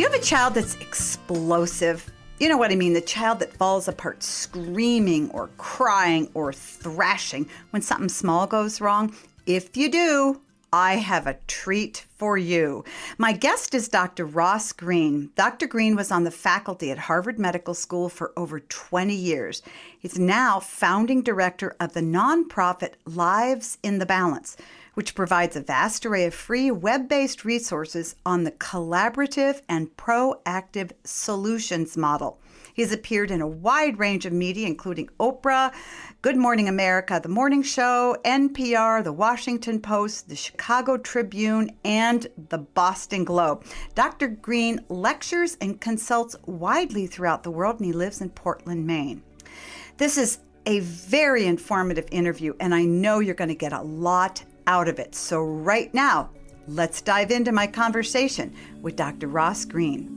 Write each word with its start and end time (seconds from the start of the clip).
You 0.00 0.08
have 0.08 0.18
a 0.18 0.24
child 0.24 0.54
that's 0.54 0.76
explosive? 0.76 2.10
You 2.38 2.48
know 2.48 2.56
what 2.56 2.72
I 2.72 2.74
mean, 2.74 2.94
the 2.94 3.02
child 3.02 3.38
that 3.40 3.52
falls 3.52 3.86
apart 3.86 4.22
screaming 4.22 5.30
or 5.32 5.50
crying 5.58 6.30
or 6.32 6.54
thrashing 6.54 7.46
when 7.68 7.82
something 7.82 8.08
small 8.08 8.46
goes 8.46 8.80
wrong? 8.80 9.14
If 9.44 9.76
you 9.76 9.90
do, 9.90 10.40
I 10.72 10.94
have 10.94 11.26
a 11.26 11.36
treat 11.48 12.06
for 12.16 12.38
you. 12.38 12.82
My 13.18 13.34
guest 13.34 13.74
is 13.74 13.90
Dr. 13.90 14.24
Ross 14.24 14.72
Greene. 14.72 15.32
Dr. 15.36 15.66
Greene 15.66 15.96
was 15.96 16.10
on 16.10 16.24
the 16.24 16.30
faculty 16.30 16.90
at 16.90 16.96
Harvard 16.96 17.38
Medical 17.38 17.74
School 17.74 18.08
for 18.08 18.32
over 18.38 18.58
20 18.58 19.14
years. 19.14 19.60
He's 19.98 20.18
now 20.18 20.60
founding 20.60 21.22
director 21.22 21.76
of 21.78 21.92
the 21.92 22.00
nonprofit 22.00 22.94
Lives 23.04 23.76
in 23.82 23.98
the 23.98 24.06
Balance, 24.06 24.56
which 25.00 25.14
provides 25.14 25.56
a 25.56 25.62
vast 25.62 26.04
array 26.04 26.26
of 26.26 26.34
free 26.34 26.70
web 26.70 27.08
based 27.08 27.42
resources 27.42 28.16
on 28.26 28.44
the 28.44 28.50
collaborative 28.50 29.62
and 29.66 29.96
proactive 29.96 30.90
solutions 31.04 31.96
model. 31.96 32.38
He's 32.74 32.92
appeared 32.92 33.30
in 33.30 33.40
a 33.40 33.48
wide 33.48 33.98
range 33.98 34.26
of 34.26 34.34
media, 34.34 34.66
including 34.66 35.08
Oprah, 35.18 35.72
Good 36.20 36.36
Morning 36.36 36.68
America, 36.68 37.18
The 37.22 37.30
Morning 37.30 37.62
Show, 37.62 38.14
NPR, 38.26 39.02
The 39.02 39.14
Washington 39.14 39.80
Post, 39.80 40.28
The 40.28 40.36
Chicago 40.36 40.98
Tribune, 40.98 41.70
and 41.82 42.26
The 42.50 42.58
Boston 42.58 43.24
Globe. 43.24 43.64
Dr. 43.94 44.28
Greene 44.28 44.84
lectures 44.90 45.56
and 45.62 45.80
consults 45.80 46.36
widely 46.44 47.06
throughout 47.06 47.42
the 47.42 47.50
world, 47.50 47.76
and 47.76 47.86
he 47.86 47.94
lives 47.94 48.20
in 48.20 48.28
Portland, 48.28 48.86
Maine. 48.86 49.22
This 49.96 50.18
is 50.18 50.40
a 50.66 50.80
very 50.80 51.46
informative 51.46 52.06
interview, 52.10 52.52
and 52.60 52.74
I 52.74 52.84
know 52.84 53.20
you're 53.20 53.34
going 53.34 53.48
to 53.48 53.54
get 53.54 53.72
a 53.72 53.80
lot 53.80 54.44
out 54.70 54.86
of 54.86 55.00
it. 55.00 55.16
So, 55.16 55.42
right 55.42 55.92
now, 55.92 56.30
let's 56.68 57.02
dive 57.02 57.32
into 57.32 57.50
my 57.50 57.66
conversation 57.66 58.54
with 58.80 58.94
Dr. 58.94 59.26
Ross 59.26 59.64
Greene. 59.64 60.16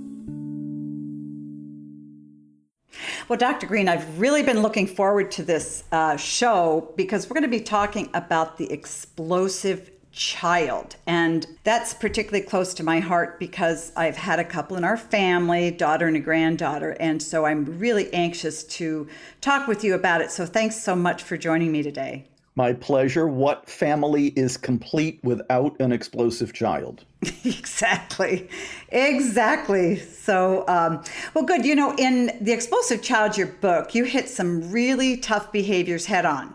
Well, 3.27 3.39
Dr. 3.39 3.65
Greene, 3.65 3.89
I've 3.89 4.19
really 4.19 4.43
been 4.43 4.61
looking 4.61 4.85
forward 4.85 5.31
to 5.31 5.43
this 5.43 5.85
uh, 5.91 6.17
show 6.17 6.93
because 6.95 7.27
we're 7.27 7.33
going 7.33 7.51
to 7.51 7.57
be 7.57 7.61
talking 7.61 8.11
about 8.13 8.57
the 8.59 8.71
explosive 8.71 9.89
child. 10.11 10.97
And 11.07 11.47
that's 11.63 11.95
particularly 11.95 12.45
close 12.45 12.75
to 12.75 12.83
my 12.83 12.99
heart 12.99 13.39
because 13.39 13.91
I've 13.95 14.17
had 14.17 14.37
a 14.37 14.43
couple 14.43 14.77
in 14.77 14.83
our 14.83 14.97
family, 14.97 15.71
daughter 15.71 16.05
and 16.05 16.15
a 16.15 16.19
granddaughter. 16.19 16.91
And 16.99 17.23
so 17.23 17.45
I'm 17.45 17.79
really 17.79 18.13
anxious 18.13 18.63
to 18.65 19.07
talk 19.41 19.67
with 19.67 19.83
you 19.83 19.95
about 19.95 20.21
it. 20.21 20.29
So 20.29 20.45
thanks 20.45 20.75
so 20.75 20.95
much 20.95 21.23
for 21.23 21.37
joining 21.37 21.71
me 21.71 21.81
today. 21.81 22.27
My 22.55 22.73
pleasure. 22.73 23.27
What 23.27 23.67
family 23.67 24.27
is 24.27 24.57
complete 24.57 25.19
without 25.23 25.79
an 25.79 25.91
explosive 25.91 26.53
child? 26.53 27.03
exactly. 27.43 28.47
Exactly. 28.89 29.97
So, 29.97 30.63
um, 30.67 31.03
well, 31.33 31.45
good. 31.45 31.65
You 31.65 31.75
know, 31.75 31.95
in 31.97 32.37
The 32.41 32.51
Explosive 32.51 33.01
Child, 33.01 33.37
your 33.37 33.47
book, 33.47 33.95
you 33.95 34.03
hit 34.03 34.29
some 34.29 34.71
really 34.71 35.17
tough 35.17 35.51
behaviors 35.51 36.05
head 36.05 36.25
on. 36.25 36.53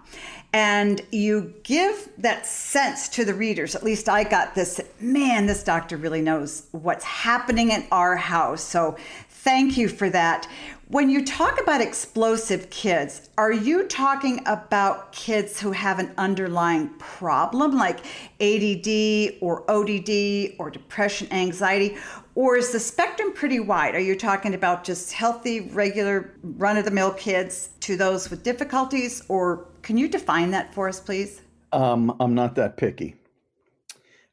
And 0.52 1.02
you 1.12 1.52
give 1.62 2.08
that 2.18 2.46
sense 2.46 3.08
to 3.10 3.24
the 3.24 3.34
readers. 3.34 3.74
At 3.74 3.82
least 3.82 4.08
I 4.08 4.24
got 4.24 4.54
this 4.54 4.80
man, 4.98 5.46
this 5.46 5.62
doctor 5.62 5.98
really 5.98 6.22
knows 6.22 6.68
what's 6.70 7.04
happening 7.04 7.70
in 7.70 7.86
our 7.90 8.16
house. 8.16 8.62
So, 8.62 8.96
thank 9.28 9.76
you 9.76 9.88
for 9.88 10.08
that. 10.10 10.48
When 10.90 11.10
you 11.10 11.22
talk 11.22 11.60
about 11.60 11.82
explosive 11.82 12.70
kids, 12.70 13.28
are 13.36 13.52
you 13.52 13.86
talking 13.88 14.40
about 14.46 15.12
kids 15.12 15.60
who 15.60 15.70
have 15.72 15.98
an 15.98 16.14
underlying 16.16 16.88
problem 16.98 17.76
like 17.76 17.98
ADD 18.40 19.36
or 19.42 19.70
ODD 19.70 20.54
or 20.58 20.70
depression, 20.70 21.30
anxiety? 21.30 21.98
Or 22.34 22.56
is 22.56 22.72
the 22.72 22.80
spectrum 22.80 23.34
pretty 23.34 23.60
wide? 23.60 23.96
Are 23.96 24.00
you 24.00 24.16
talking 24.16 24.54
about 24.54 24.82
just 24.82 25.12
healthy, 25.12 25.60
regular, 25.60 26.32
run 26.42 26.78
of 26.78 26.86
the 26.86 26.90
mill 26.90 27.12
kids 27.12 27.68
to 27.80 27.94
those 27.94 28.30
with 28.30 28.42
difficulties? 28.42 29.22
Or 29.28 29.66
can 29.82 29.98
you 29.98 30.08
define 30.08 30.50
that 30.52 30.72
for 30.72 30.88
us, 30.88 31.00
please? 31.00 31.42
Um, 31.70 32.16
I'm 32.18 32.34
not 32.34 32.54
that 32.54 32.78
picky. 32.78 33.14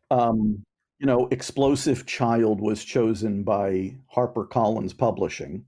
Um, 0.09 0.63
you 0.99 1.05
know, 1.05 1.27
Explosive 1.31 2.05
Child 2.05 2.61
was 2.61 2.85
chosen 2.85 3.43
by 3.43 3.97
HarperCollins 4.15 4.97
Publishing 4.97 5.65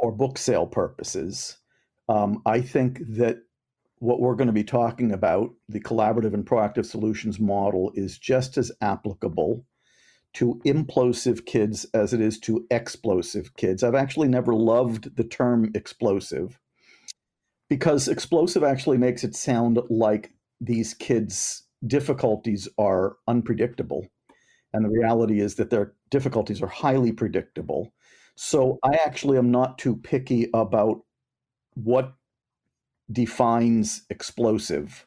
for 0.00 0.12
book 0.12 0.38
sale 0.38 0.66
purposes. 0.66 1.58
Um, 2.08 2.42
I 2.46 2.60
think 2.60 3.00
that 3.16 3.42
what 3.98 4.20
we're 4.20 4.34
going 4.34 4.46
to 4.46 4.52
be 4.52 4.64
talking 4.64 5.12
about, 5.12 5.50
the 5.68 5.80
collaborative 5.80 6.32
and 6.32 6.46
proactive 6.46 6.86
solutions 6.86 7.38
model, 7.38 7.92
is 7.94 8.18
just 8.18 8.56
as 8.56 8.72
applicable 8.80 9.64
to 10.32 10.60
implosive 10.64 11.44
kids 11.44 11.84
as 11.92 12.12
it 12.12 12.20
is 12.20 12.38
to 12.40 12.66
explosive 12.70 13.54
kids. 13.56 13.82
I've 13.82 13.94
actually 13.94 14.28
never 14.28 14.54
loved 14.54 15.16
the 15.16 15.24
term 15.24 15.70
explosive 15.74 16.58
because 17.68 18.08
explosive 18.08 18.64
actually 18.64 18.98
makes 18.98 19.22
it 19.22 19.34
sound 19.34 19.78
like 19.90 20.32
these 20.60 20.94
kids' 20.94 21.64
difficulties 21.86 22.68
are 22.78 23.16
unpredictable. 23.26 24.06
And 24.72 24.84
the 24.84 24.90
reality 24.90 25.40
is 25.40 25.56
that 25.56 25.70
their 25.70 25.94
difficulties 26.10 26.62
are 26.62 26.68
highly 26.68 27.12
predictable. 27.12 27.92
So 28.42 28.78
I 28.82 28.94
actually 28.94 29.36
am 29.36 29.50
not 29.50 29.76
too 29.76 29.94
picky 29.94 30.48
about 30.54 31.02
what 31.74 32.14
defines 33.12 34.06
explosive. 34.08 35.06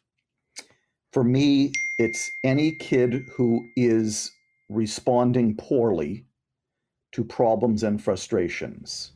For 1.11 1.23
me, 1.23 1.71
it's 1.97 2.29
any 2.43 2.73
kid 2.73 3.23
who 3.35 3.65
is 3.75 4.31
responding 4.69 5.57
poorly 5.57 6.27
to 7.13 7.23
problems 7.23 7.81
and 7.81 7.99
frustrations. 7.99 9.13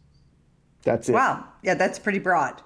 That's 0.81 1.09
it. 1.09 1.13
Wow. 1.13 1.45
Yeah, 1.61 1.75
that's 1.75 1.99
pretty 1.99 2.19
broad. 2.19 2.63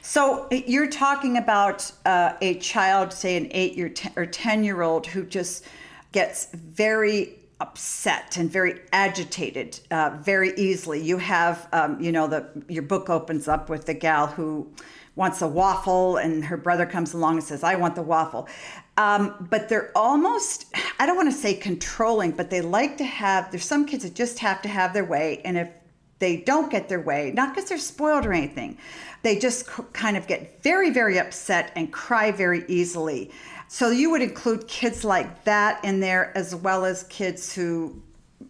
So 0.00 0.48
you're 0.50 0.88
talking 0.88 1.36
about 1.36 1.92
uh, 2.06 2.32
a 2.40 2.54
child, 2.60 3.12
say 3.12 3.36
an 3.36 3.48
eight 3.50 3.74
year 3.74 3.92
or 4.16 4.24
10 4.24 4.64
year 4.64 4.80
old, 4.80 5.06
who 5.06 5.26
just 5.26 5.66
gets 6.12 6.46
very 6.54 7.38
upset 7.60 8.36
and 8.36 8.50
very 8.50 8.80
agitated 8.92 9.80
uh, 9.90 10.16
very 10.20 10.52
easily. 10.56 11.00
You 11.00 11.18
have, 11.18 11.68
um, 11.72 12.00
you 12.00 12.12
know, 12.12 12.26
the 12.26 12.48
your 12.68 12.84
book 12.84 13.10
opens 13.10 13.48
up 13.48 13.68
with 13.68 13.86
the 13.86 13.94
gal 13.94 14.28
who 14.28 14.70
wants 15.16 15.42
a 15.42 15.48
waffle, 15.48 16.16
and 16.16 16.44
her 16.44 16.56
brother 16.56 16.86
comes 16.86 17.14
along 17.14 17.34
and 17.34 17.44
says, 17.44 17.64
"I 17.64 17.74
want 17.74 17.94
the 17.94 18.02
waffle." 18.02 18.48
Um, 18.96 19.46
but 19.50 19.68
they're 19.68 19.92
almost, 19.94 20.66
I 20.98 21.06
don't 21.06 21.16
want 21.16 21.30
to 21.30 21.36
say 21.36 21.54
controlling, 21.54 22.32
but 22.32 22.50
they 22.50 22.60
like 22.60 22.96
to 22.98 23.04
have. 23.04 23.50
There's 23.50 23.64
some 23.64 23.86
kids 23.86 24.04
that 24.04 24.14
just 24.14 24.38
have 24.40 24.62
to 24.62 24.68
have 24.68 24.92
their 24.92 25.04
way, 25.04 25.40
and 25.44 25.58
if 25.58 25.68
they 26.18 26.38
don't 26.38 26.70
get 26.70 26.88
their 26.88 27.00
way, 27.00 27.32
not 27.34 27.54
because 27.54 27.68
they're 27.68 27.78
spoiled 27.78 28.26
or 28.26 28.32
anything, 28.32 28.78
they 29.22 29.38
just 29.38 29.66
kind 29.92 30.16
of 30.16 30.26
get 30.26 30.62
very, 30.62 30.90
very 30.90 31.18
upset 31.18 31.72
and 31.76 31.92
cry 31.92 32.30
very 32.30 32.64
easily. 32.68 33.30
So 33.68 33.90
you 33.90 34.10
would 34.10 34.22
include 34.22 34.66
kids 34.66 35.04
like 35.04 35.44
that 35.44 35.84
in 35.84 36.00
there 36.00 36.36
as 36.36 36.54
well 36.54 36.84
as 36.84 37.04
kids 37.04 37.54
who, 37.54 38.00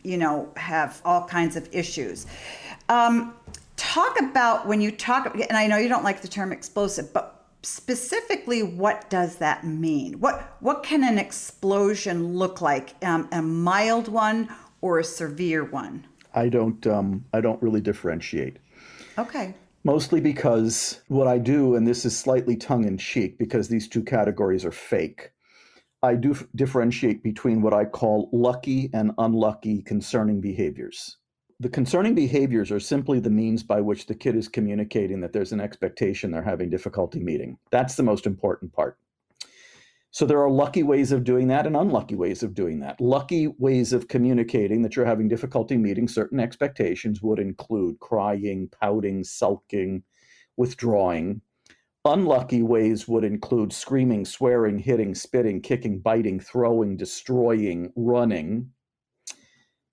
you 0.02 0.16
know, 0.16 0.50
have 0.56 1.00
all 1.04 1.26
kinds 1.26 1.56
of 1.56 1.68
issues. 1.72 2.26
Um, 2.88 3.34
talk 3.76 4.20
about 4.20 4.66
when 4.66 4.80
you 4.80 4.90
talk, 4.90 5.34
and 5.34 5.56
I 5.56 5.66
know 5.66 5.76
you 5.76 5.88
don't 5.88 6.04
like 6.04 6.22
the 6.22 6.28
term 6.28 6.52
explosive, 6.52 7.12
but 7.12 7.38
specifically 7.62 8.62
what 8.62 9.10
does 9.10 9.36
that 9.36 9.66
mean 9.66 10.12
what 10.20 10.56
what 10.60 10.84
can 10.84 11.02
an 11.02 11.18
explosion 11.18 12.34
look 12.34 12.60
like 12.60 12.94
um, 13.02 13.28
a 13.32 13.42
mild 13.42 14.06
one 14.06 14.48
or 14.80 15.00
a 15.00 15.04
severe 15.04 15.64
one 15.64 16.06
i 16.42 16.48
don't 16.48 16.86
um, 16.86 17.24
i 17.32 17.40
don't 17.40 17.62
really 17.62 17.80
differentiate 17.80 18.56
okay 19.18 19.54
mostly 19.84 20.20
because 20.20 21.00
what 21.08 21.26
I 21.26 21.38
do, 21.38 21.74
and 21.74 21.86
this 21.86 22.04
is 22.04 22.14
slightly 22.14 22.56
tongue 22.56 22.84
in 22.84 22.98
cheek 22.98 23.38
because 23.38 23.68
these 23.68 23.88
two 23.88 24.02
categories 24.02 24.64
are 24.64 24.72
fake, 24.72 25.32
I 26.02 26.14
do 26.14 26.32
f- 26.32 26.46
differentiate 26.54 27.22
between 27.22 27.62
what 27.62 27.74
I 27.74 27.84
call 27.84 28.28
lucky 28.32 28.90
and 28.92 29.12
unlucky 29.18 29.82
concerning 29.82 30.40
behaviors. 30.40 31.16
The 31.60 31.68
concerning 31.68 32.14
behaviors 32.14 32.70
are 32.70 32.78
simply 32.78 33.18
the 33.18 33.30
means 33.30 33.62
by 33.64 33.80
which 33.80 34.06
the 34.06 34.14
kid 34.14 34.36
is 34.36 34.46
communicating 34.46 35.20
that 35.22 35.32
there's 35.32 35.52
an 35.52 35.60
expectation 35.60 36.30
they're 36.30 36.42
having 36.42 36.70
difficulty 36.70 37.18
meeting. 37.18 37.58
That's 37.72 37.96
the 37.96 38.04
most 38.04 38.26
important 38.26 38.72
part. 38.72 38.96
So 40.18 40.26
there 40.26 40.42
are 40.42 40.50
lucky 40.50 40.82
ways 40.82 41.12
of 41.12 41.22
doing 41.22 41.46
that 41.46 41.64
and 41.64 41.76
unlucky 41.76 42.16
ways 42.16 42.42
of 42.42 42.52
doing 42.52 42.80
that. 42.80 43.00
Lucky 43.00 43.46
ways 43.46 43.92
of 43.92 44.08
communicating 44.08 44.82
that 44.82 44.96
you're 44.96 45.06
having 45.06 45.28
difficulty 45.28 45.76
meeting 45.76 46.08
certain 46.08 46.40
expectations 46.40 47.22
would 47.22 47.38
include 47.38 48.00
crying, 48.00 48.68
pouting, 48.80 49.22
sulking, 49.22 50.02
withdrawing. 50.56 51.40
Unlucky 52.04 52.62
ways 52.62 53.06
would 53.06 53.22
include 53.22 53.72
screaming, 53.72 54.24
swearing, 54.24 54.80
hitting, 54.80 55.14
spitting, 55.14 55.62
kicking, 55.62 56.00
biting, 56.00 56.40
throwing, 56.40 56.96
destroying, 56.96 57.92
running. 57.94 58.70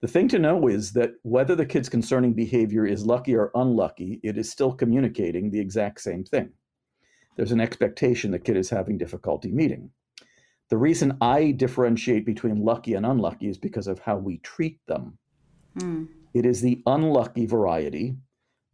The 0.01 0.07
thing 0.07 0.27
to 0.30 0.39
know 0.39 0.68
is 0.68 0.94
that 0.94 1.12
whether 1.22 1.56
the 1.56 1.68
kid's 1.68 1.88
concerning 1.88 2.33
behavior 2.33 2.88
is 2.88 3.06
lucky 3.06 3.36
or 3.36 3.51
unlucky, 3.54 4.22
it 4.24 4.39
is 4.39 4.50
still 4.50 4.74
communicating 4.74 5.51
the 5.51 5.60
exact 5.60 6.01
same 6.01 6.24
thing. 6.24 6.50
There's 7.38 7.51
an 7.51 7.62
expectation 7.62 8.31
the 8.31 8.39
kid 8.39 8.57
is 8.57 8.72
having 8.72 8.98
difficulty 8.98 9.51
meeting. 9.51 9.92
The 10.70 10.78
reason 10.78 11.18
I 11.22 11.52
differentiate 11.52 12.26
between 12.26 12.64
lucky 12.64 12.96
and 12.96 13.06
unlucky 13.06 13.48
is 13.48 13.58
because 13.58 13.88
of 13.88 14.00
how 14.00 14.18
we 14.18 14.38
treat 14.40 14.80
them. 14.88 15.18
Mm. 15.80 16.08
It 16.34 16.46
is 16.46 16.62
the 16.62 16.82
unlucky 16.86 17.46
variety 17.46 18.16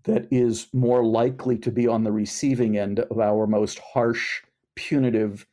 that 0.04 0.28
is 0.32 0.68
more 0.74 1.04
likely 1.04 1.58
to 1.60 1.72
be 1.72 1.88
on 1.88 2.04
the 2.04 2.12
receiving 2.12 2.78
end 2.78 3.00
of 3.00 3.20
our 3.20 3.46
most 3.46 3.80
harsh, 3.80 4.42
punitive, 4.76 5.46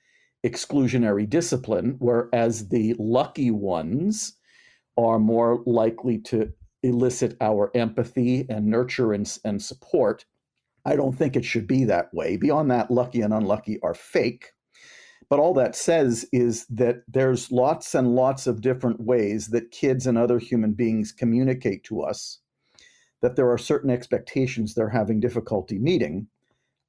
exclusionary 0.45 1.29
discipline, 1.29 1.97
whereas 1.99 2.69
the 2.69 2.95
lucky 2.99 3.51
ones 3.51 4.35
are 4.97 5.19
more 5.19 5.63
likely 5.67 6.19
to 6.19 6.53
elicit 6.83 7.37
our 7.41 7.71
empathy 7.75 8.47
and 8.49 8.67
nurture 8.67 9.13
and, 9.13 9.39
and 9.45 9.63
support. 9.63 10.25
I 10.85 10.97
don't 10.97 11.17
think 11.17 11.37
it 11.37 11.45
should 11.45 11.67
be 11.67 11.85
that 11.85 12.13
way. 12.15 12.37
Beyond 12.37 12.71
that, 12.71 12.91
lucky 12.91 13.21
and 13.21 13.35
unlucky 13.35 13.79
are 13.83 13.95
fake. 13.95 14.53
But 15.31 15.41
all 15.41 15.53
that 15.55 15.77
says 15.77 16.27
is 16.33 16.67
that 16.67 17.03
there's 17.07 17.53
lots 17.53 17.95
and 17.95 18.15
lots 18.15 18.47
of 18.47 18.63
different 18.63 19.01
ways 19.01 19.49
that 19.49 19.71
kids 19.71 20.07
and 20.07 20.17
other 20.17 20.39
human 20.39 20.73
beings 20.73 21.13
communicate 21.13 21.85
to 21.85 22.03
us 22.03 22.41
that 23.21 23.37
there 23.37 23.51
are 23.51 23.59
certain 23.59 23.91
expectations 23.91 24.75
they're 24.75 24.89
having 24.89 25.21
difficulty 25.21 25.79
meeting. 25.79 26.29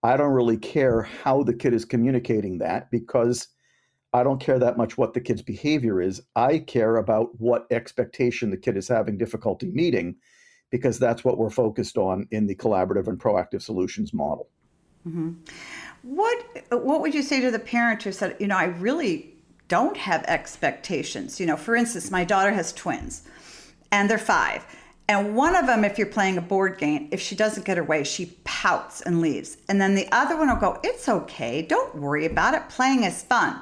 I 0.03 0.15
don't 0.15 0.31
really 0.31 0.57
care 0.57 1.01
how 1.01 1.43
the 1.43 1.53
kid 1.53 1.73
is 1.73 1.85
communicating 1.85 2.59
that 2.59 2.89
because 2.91 3.47
I 4.13 4.23
don't 4.23 4.39
care 4.39 4.59
that 4.59 4.77
much 4.77 4.97
what 4.97 5.13
the 5.13 5.21
kid's 5.21 5.41
behavior 5.41 6.01
is. 6.01 6.21
I 6.35 6.59
care 6.59 6.95
about 6.95 7.39
what 7.39 7.67
expectation 7.71 8.49
the 8.51 8.57
kid 8.57 8.77
is 8.77 8.87
having 8.87 9.17
difficulty 9.17 9.69
meeting 9.69 10.15
because 10.71 10.99
that's 10.99 11.23
what 11.23 11.37
we're 11.37 11.49
focused 11.49 11.97
on 11.97 12.27
in 12.31 12.47
the 12.47 12.55
collaborative 12.55 13.07
and 13.07 13.19
proactive 13.19 13.61
solutions 13.61 14.13
model. 14.13 14.49
Mm-hmm. 15.07 15.31
What 16.03 16.45
what 16.69 17.01
would 17.01 17.13
you 17.13 17.23
say 17.23 17.41
to 17.41 17.51
the 17.51 17.59
parent 17.59 18.03
who 18.03 18.11
said, 18.11 18.35
you 18.39 18.47
know, 18.47 18.57
I 18.57 18.65
really 18.65 19.33
don't 19.67 19.97
have 19.97 20.23
expectations? 20.25 21.39
You 21.39 21.45
know, 21.45 21.57
for 21.57 21.75
instance, 21.75 22.11
my 22.11 22.23
daughter 22.23 22.51
has 22.51 22.71
twins, 22.73 23.23
and 23.91 24.09
they're 24.09 24.17
five. 24.17 24.65
And 25.09 25.35
one 25.35 25.55
of 25.55 25.65
them, 25.65 25.83
if 25.83 25.97
you're 25.97 26.05
playing 26.05 26.37
a 26.37 26.41
board 26.41 26.77
game, 26.77 27.09
if 27.11 27.19
she 27.19 27.35
doesn't 27.35 27.65
get 27.65 27.77
her 27.77 27.83
way, 27.83 28.03
she 28.03 28.27
pouts 28.43 29.01
and 29.01 29.21
leaves. 29.21 29.57
And 29.67 29.81
then 29.81 29.95
the 29.95 30.07
other 30.11 30.37
one 30.37 30.49
will 30.49 30.55
go, 30.57 30.79
It's 30.83 31.09
okay. 31.09 31.63
Don't 31.63 31.95
worry 31.95 32.27
about 32.27 32.53
it. 32.53 32.69
Playing 32.69 33.03
is 33.03 33.23
fun. 33.23 33.59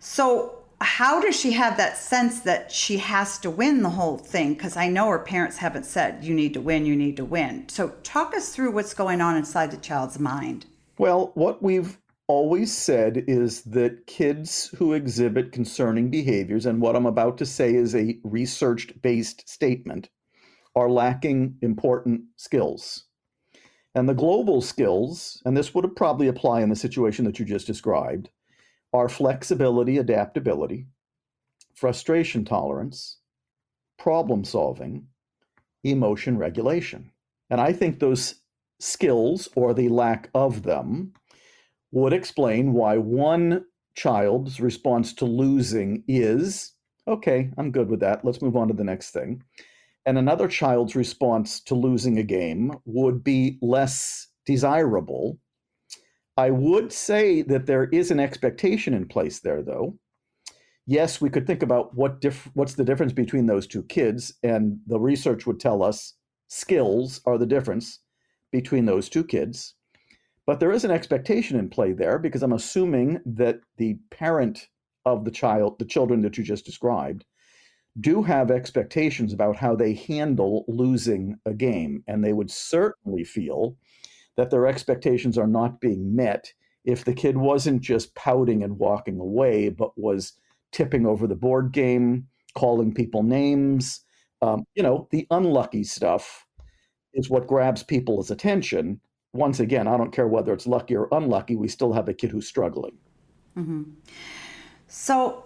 So, 0.00 0.56
how 0.80 1.20
does 1.20 1.38
she 1.38 1.52
have 1.52 1.76
that 1.76 1.96
sense 1.96 2.40
that 2.40 2.72
she 2.72 2.98
has 2.98 3.38
to 3.38 3.50
win 3.50 3.82
the 3.82 3.90
whole 3.90 4.18
thing? 4.18 4.54
Because 4.54 4.76
I 4.76 4.88
know 4.88 5.08
her 5.08 5.20
parents 5.20 5.58
haven't 5.58 5.86
said, 5.86 6.24
You 6.24 6.34
need 6.34 6.52
to 6.54 6.60
win, 6.60 6.84
you 6.84 6.96
need 6.96 7.16
to 7.18 7.24
win. 7.24 7.68
So, 7.68 7.90
talk 8.02 8.34
us 8.34 8.52
through 8.52 8.72
what's 8.72 8.92
going 8.92 9.20
on 9.20 9.36
inside 9.36 9.70
the 9.70 9.76
child's 9.76 10.18
mind. 10.18 10.66
Well, 10.98 11.30
what 11.34 11.62
we've 11.62 11.96
always 12.26 12.76
said 12.76 13.24
is 13.28 13.62
that 13.62 14.06
kids 14.08 14.74
who 14.76 14.92
exhibit 14.92 15.52
concerning 15.52 16.10
behaviors, 16.10 16.66
and 16.66 16.80
what 16.80 16.96
I'm 16.96 17.06
about 17.06 17.38
to 17.38 17.46
say 17.46 17.74
is 17.74 17.94
a 17.94 18.18
research 18.24 18.92
based 19.00 19.48
statement, 19.48 20.10
are 20.74 20.90
lacking 20.90 21.56
important 21.62 22.22
skills. 22.36 23.04
And 23.94 24.08
the 24.08 24.14
global 24.14 24.60
skills, 24.60 25.40
and 25.44 25.56
this 25.56 25.72
would 25.72 25.96
probably 25.96 26.26
apply 26.26 26.62
in 26.62 26.68
the 26.68 26.76
situation 26.76 27.24
that 27.24 27.38
you 27.38 27.44
just 27.44 27.66
described, 27.66 28.28
are 28.92 29.08
flexibility, 29.08 29.98
adaptability, 29.98 30.86
frustration 31.74 32.44
tolerance, 32.44 33.18
problem 33.98 34.44
solving, 34.44 35.06
emotion 35.84 36.38
regulation. 36.38 37.12
And 37.50 37.60
I 37.60 37.72
think 37.72 38.00
those 38.00 38.34
skills 38.80 39.48
or 39.54 39.74
the 39.74 39.88
lack 39.88 40.30
of 40.34 40.62
them 40.62 41.12
would 41.90 42.12
explain 42.12 42.72
why 42.72 42.96
one 42.96 43.64
child's 43.94 44.60
response 44.60 45.12
to 45.14 45.24
losing 45.24 46.04
is, 46.06 46.72
okay, 47.06 47.50
I'm 47.58 47.72
good 47.72 47.88
with 47.88 48.00
that. 48.00 48.24
Let's 48.24 48.42
move 48.42 48.56
on 48.56 48.68
to 48.68 48.74
the 48.74 48.84
next 48.84 49.10
thing. 49.10 49.42
And 50.06 50.16
another 50.16 50.48
child's 50.48 50.94
response 50.94 51.60
to 51.62 51.74
losing 51.74 52.18
a 52.18 52.22
game 52.22 52.72
would 52.84 53.24
be 53.24 53.58
less 53.60 54.28
desirable. 54.46 55.38
I 56.36 56.50
would 56.50 56.92
say 56.92 57.42
that 57.42 57.66
there 57.66 57.84
is 57.86 58.10
an 58.10 58.20
expectation 58.20 58.94
in 58.94 59.08
place 59.08 59.40
there, 59.40 59.62
though. 59.62 59.98
Yes, 60.86 61.20
we 61.20 61.28
could 61.28 61.46
think 61.46 61.62
about 61.62 61.94
what 61.94 62.20
dif- 62.20 62.48
what's 62.54 62.74
the 62.74 62.84
difference 62.84 63.12
between 63.12 63.46
those 63.46 63.66
two 63.66 63.82
kids, 63.82 64.32
and 64.42 64.78
the 64.86 64.98
research 64.98 65.46
would 65.46 65.60
tell 65.60 65.82
us 65.82 66.14
skills 66.48 67.20
are 67.26 67.36
the 67.36 67.44
difference 67.44 67.98
between 68.50 68.86
those 68.86 69.08
two 69.08 69.24
kids. 69.24 69.74
But 70.46 70.60
there 70.60 70.72
is 70.72 70.84
an 70.84 70.90
expectation 70.90 71.58
in 71.58 71.68
play 71.68 71.92
there 71.92 72.18
because 72.18 72.42
I'm 72.42 72.54
assuming 72.54 73.20
that 73.26 73.60
the 73.76 73.98
parent 74.10 74.68
of 75.04 75.24
the 75.24 75.30
child, 75.30 75.78
the 75.78 75.84
children 75.84 76.22
that 76.22 76.38
you 76.38 76.44
just 76.44 76.64
described, 76.64 77.24
do 78.00 78.22
have 78.22 78.50
expectations 78.50 79.32
about 79.32 79.56
how 79.56 79.74
they 79.74 79.94
handle 79.94 80.64
losing 80.68 81.38
a 81.44 81.52
game. 81.52 82.02
And 82.06 82.24
they 82.24 82.32
would 82.32 82.50
certainly 82.50 83.24
feel 83.24 83.76
that 84.36 84.50
their 84.50 84.66
expectations 84.66 85.36
are 85.36 85.46
not 85.46 85.80
being 85.80 86.14
met 86.14 86.52
if 86.84 87.04
the 87.04 87.12
kid 87.12 87.36
wasn't 87.36 87.82
just 87.82 88.14
pouting 88.14 88.62
and 88.62 88.78
walking 88.78 89.18
away, 89.20 89.68
but 89.68 89.98
was 89.98 90.32
tipping 90.72 91.06
over 91.06 91.26
the 91.26 91.34
board 91.34 91.72
game, 91.72 92.26
calling 92.54 92.94
people 92.94 93.22
names, 93.22 94.00
um, 94.40 94.64
you 94.74 94.82
know, 94.82 95.08
the 95.10 95.26
unlucky 95.30 95.84
stuff 95.84 96.46
is 97.14 97.30
what 97.30 97.46
grabs 97.46 97.82
people's 97.82 98.30
attention. 98.30 99.00
Once 99.32 99.60
again, 99.60 99.86
I 99.86 99.96
don't 99.96 100.12
care 100.12 100.28
whether 100.28 100.52
it's 100.52 100.66
lucky 100.66 100.96
or 100.96 101.08
unlucky, 101.12 101.56
we 101.56 101.68
still 101.68 101.92
have 101.92 102.08
a 102.08 102.14
kid 102.14 102.30
who's 102.30 102.48
struggling. 102.48 102.96
Mm-hmm. 103.56 103.82
So, 104.86 105.44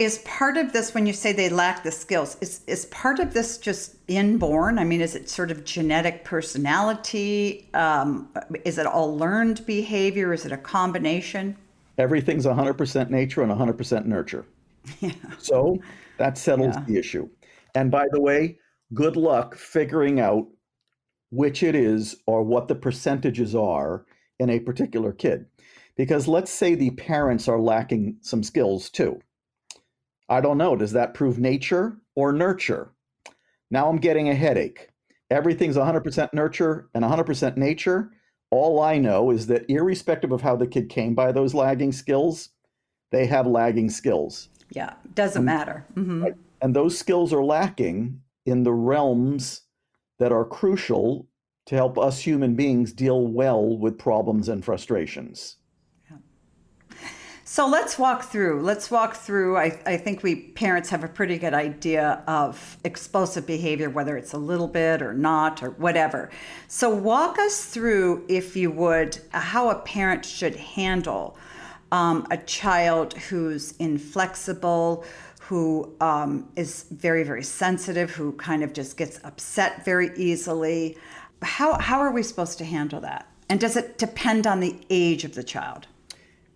is 0.00 0.18
part 0.24 0.56
of 0.56 0.72
this 0.72 0.94
when 0.94 1.06
you 1.06 1.12
say 1.12 1.30
they 1.30 1.50
lack 1.50 1.82
the 1.82 1.92
skills 1.92 2.36
is 2.40 2.62
is 2.66 2.86
part 2.86 3.20
of 3.20 3.34
this 3.34 3.58
just 3.58 3.96
inborn 4.08 4.78
i 4.78 4.84
mean 4.84 5.00
is 5.00 5.14
it 5.14 5.28
sort 5.28 5.50
of 5.50 5.62
genetic 5.62 6.24
personality 6.24 7.68
um, 7.74 8.28
is 8.64 8.78
it 8.78 8.86
all 8.86 9.16
learned 9.16 9.64
behavior 9.66 10.32
is 10.32 10.46
it 10.46 10.52
a 10.52 10.56
combination 10.56 11.54
everything's 11.98 12.46
100% 12.46 13.10
nature 13.10 13.42
and 13.42 13.52
100% 13.52 14.06
nurture 14.06 14.46
yeah. 15.00 15.12
so 15.38 15.78
that 16.16 16.38
settles 16.38 16.74
yeah. 16.74 16.84
the 16.86 16.96
issue 16.96 17.28
and 17.74 17.90
by 17.90 18.06
the 18.12 18.20
way 18.20 18.58
good 18.94 19.16
luck 19.16 19.54
figuring 19.54 20.18
out 20.18 20.46
which 21.30 21.62
it 21.62 21.74
is 21.74 22.16
or 22.26 22.42
what 22.42 22.68
the 22.68 22.74
percentages 22.74 23.54
are 23.54 24.04
in 24.38 24.50
a 24.50 24.60
particular 24.60 25.12
kid. 25.12 25.46
Because 25.96 26.28
let's 26.28 26.50
say 26.50 26.74
the 26.74 26.90
parents 26.90 27.48
are 27.48 27.60
lacking 27.60 28.16
some 28.20 28.42
skills 28.42 28.90
too. 28.90 29.20
I 30.28 30.40
don't 30.40 30.58
know. 30.58 30.76
Does 30.76 30.92
that 30.92 31.14
prove 31.14 31.38
nature 31.38 31.96
or 32.14 32.32
nurture? 32.32 32.92
Now 33.70 33.88
I'm 33.88 33.98
getting 33.98 34.28
a 34.28 34.34
headache. 34.34 34.88
Everything's 35.30 35.76
100% 35.76 36.32
nurture 36.32 36.88
and 36.94 37.04
100% 37.04 37.56
nature. 37.56 38.10
All 38.50 38.80
I 38.80 38.98
know 38.98 39.30
is 39.30 39.46
that, 39.46 39.68
irrespective 39.68 40.32
of 40.32 40.40
how 40.40 40.56
the 40.56 40.66
kid 40.66 40.88
came 40.88 41.14
by 41.14 41.30
those 41.30 41.54
lagging 41.54 41.92
skills, 41.92 42.48
they 43.12 43.26
have 43.26 43.46
lagging 43.46 43.90
skills. 43.90 44.48
Yeah, 44.70 44.94
doesn't 45.14 45.44
matter. 45.44 45.86
Mm-hmm. 45.94 46.26
And 46.62 46.74
those 46.74 46.98
skills 46.98 47.32
are 47.32 47.44
lacking 47.44 48.20
in 48.46 48.64
the 48.64 48.72
realms 48.72 49.62
that 50.20 50.30
are 50.30 50.44
crucial 50.44 51.26
to 51.66 51.74
help 51.74 51.98
us 51.98 52.20
human 52.20 52.54
beings 52.54 52.92
deal 52.92 53.26
well 53.26 53.76
with 53.76 53.98
problems 53.98 54.48
and 54.48 54.64
frustrations. 54.64 55.56
So 57.44 57.66
let's 57.66 57.98
walk 57.98 58.22
through. 58.30 58.62
Let's 58.62 58.92
walk 58.92 59.16
through. 59.16 59.56
I, 59.56 59.76
I 59.84 59.96
think 59.96 60.22
we 60.22 60.36
parents 60.36 60.88
have 60.90 61.02
a 61.02 61.08
pretty 61.08 61.36
good 61.36 61.52
idea 61.52 62.22
of 62.28 62.76
explosive 62.84 63.44
behavior, 63.44 63.90
whether 63.90 64.16
it's 64.16 64.34
a 64.34 64.38
little 64.38 64.68
bit 64.68 65.02
or 65.02 65.12
not 65.12 65.60
or 65.60 65.70
whatever. 65.70 66.30
So, 66.68 66.88
walk 66.90 67.40
us 67.40 67.64
through, 67.64 68.24
if 68.28 68.54
you 68.54 68.70
would, 68.70 69.18
how 69.32 69.68
a 69.70 69.80
parent 69.80 70.24
should 70.24 70.54
handle 70.54 71.36
um, 71.90 72.24
a 72.30 72.36
child 72.36 73.14
who's 73.14 73.72
inflexible, 73.78 75.04
who 75.50 75.92
um, 76.00 76.48
is 76.54 76.84
very, 76.92 77.24
very 77.24 77.42
sensitive, 77.42 78.08
who 78.08 78.30
kind 78.34 78.62
of 78.62 78.72
just 78.72 78.96
gets 78.96 79.18
upset 79.24 79.84
very 79.84 80.16
easily. 80.16 80.96
How, 81.42 81.76
how 81.80 81.98
are 81.98 82.12
we 82.12 82.22
supposed 82.22 82.56
to 82.58 82.64
handle 82.64 83.00
that? 83.00 83.26
And 83.48 83.58
does 83.58 83.74
it 83.74 83.98
depend 83.98 84.46
on 84.46 84.60
the 84.60 84.78
age 84.90 85.24
of 85.24 85.34
the 85.34 85.42
child? 85.42 85.88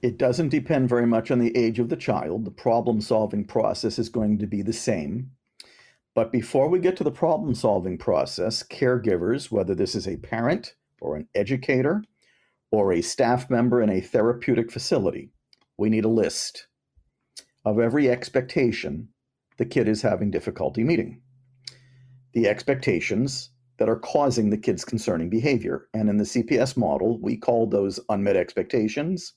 It 0.01 0.17
doesn't 0.17 0.51
depend 0.51 0.89
very 0.89 1.09
much 1.09 1.33
on 1.33 1.41
the 1.41 1.57
age 1.57 1.81
of 1.81 1.89
the 1.89 1.97
child. 1.97 2.45
The 2.45 2.53
problem 2.53 3.01
solving 3.01 3.45
process 3.45 3.99
is 3.99 4.09
going 4.09 4.39
to 4.39 4.47
be 4.47 4.63
the 4.63 4.73
same. 4.73 5.33
But 6.15 6.31
before 6.31 6.69
we 6.69 6.79
get 6.79 6.97
to 6.99 7.05
the 7.05 7.11
problem 7.11 7.57
solving 7.57 7.99
process, 7.99 8.63
caregivers, 8.63 9.51
whether 9.51 9.75
this 9.75 9.97
is 9.97 10.07
a 10.07 10.19
parent 10.19 10.77
or 11.01 11.17
an 11.17 11.27
educator 11.35 12.05
or 12.71 12.93
a 12.93 13.03
staff 13.03 13.51
member 13.51 13.83
in 13.83 13.91
a 13.91 14.01
therapeutic 14.01 14.71
facility, 14.71 15.31
we 15.77 15.91
need 15.91 16.05
a 16.05 16.09
list 16.09 16.69
of 17.65 17.79
every 17.81 18.11
expectation 18.11 19.09
the 19.59 19.67
kid 19.67 19.89
is 19.89 20.03
having 20.03 20.31
difficulty 20.31 20.85
meeting. 20.85 21.23
The 22.35 22.49
expectations 22.49 23.51
that 23.79 23.89
are 23.89 23.99
causing 23.99 24.51
the 24.51 24.59
kid's 24.59 24.85
concerning 24.85 25.31
behavior. 25.31 25.89
And 25.95 26.09
in 26.09 26.19
the 26.19 26.25
CPS 26.25 26.77
model, 26.77 27.19
we 27.21 27.37
call 27.37 27.67
those 27.67 28.01
unmet 28.09 28.37
expectations 28.37 29.35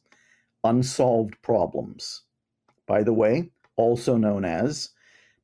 unsolved 0.63 1.41
problems. 1.41 2.23
By 2.87 3.03
the 3.03 3.13
way, 3.13 3.51
also 3.77 4.17
known 4.17 4.45
as 4.45 4.89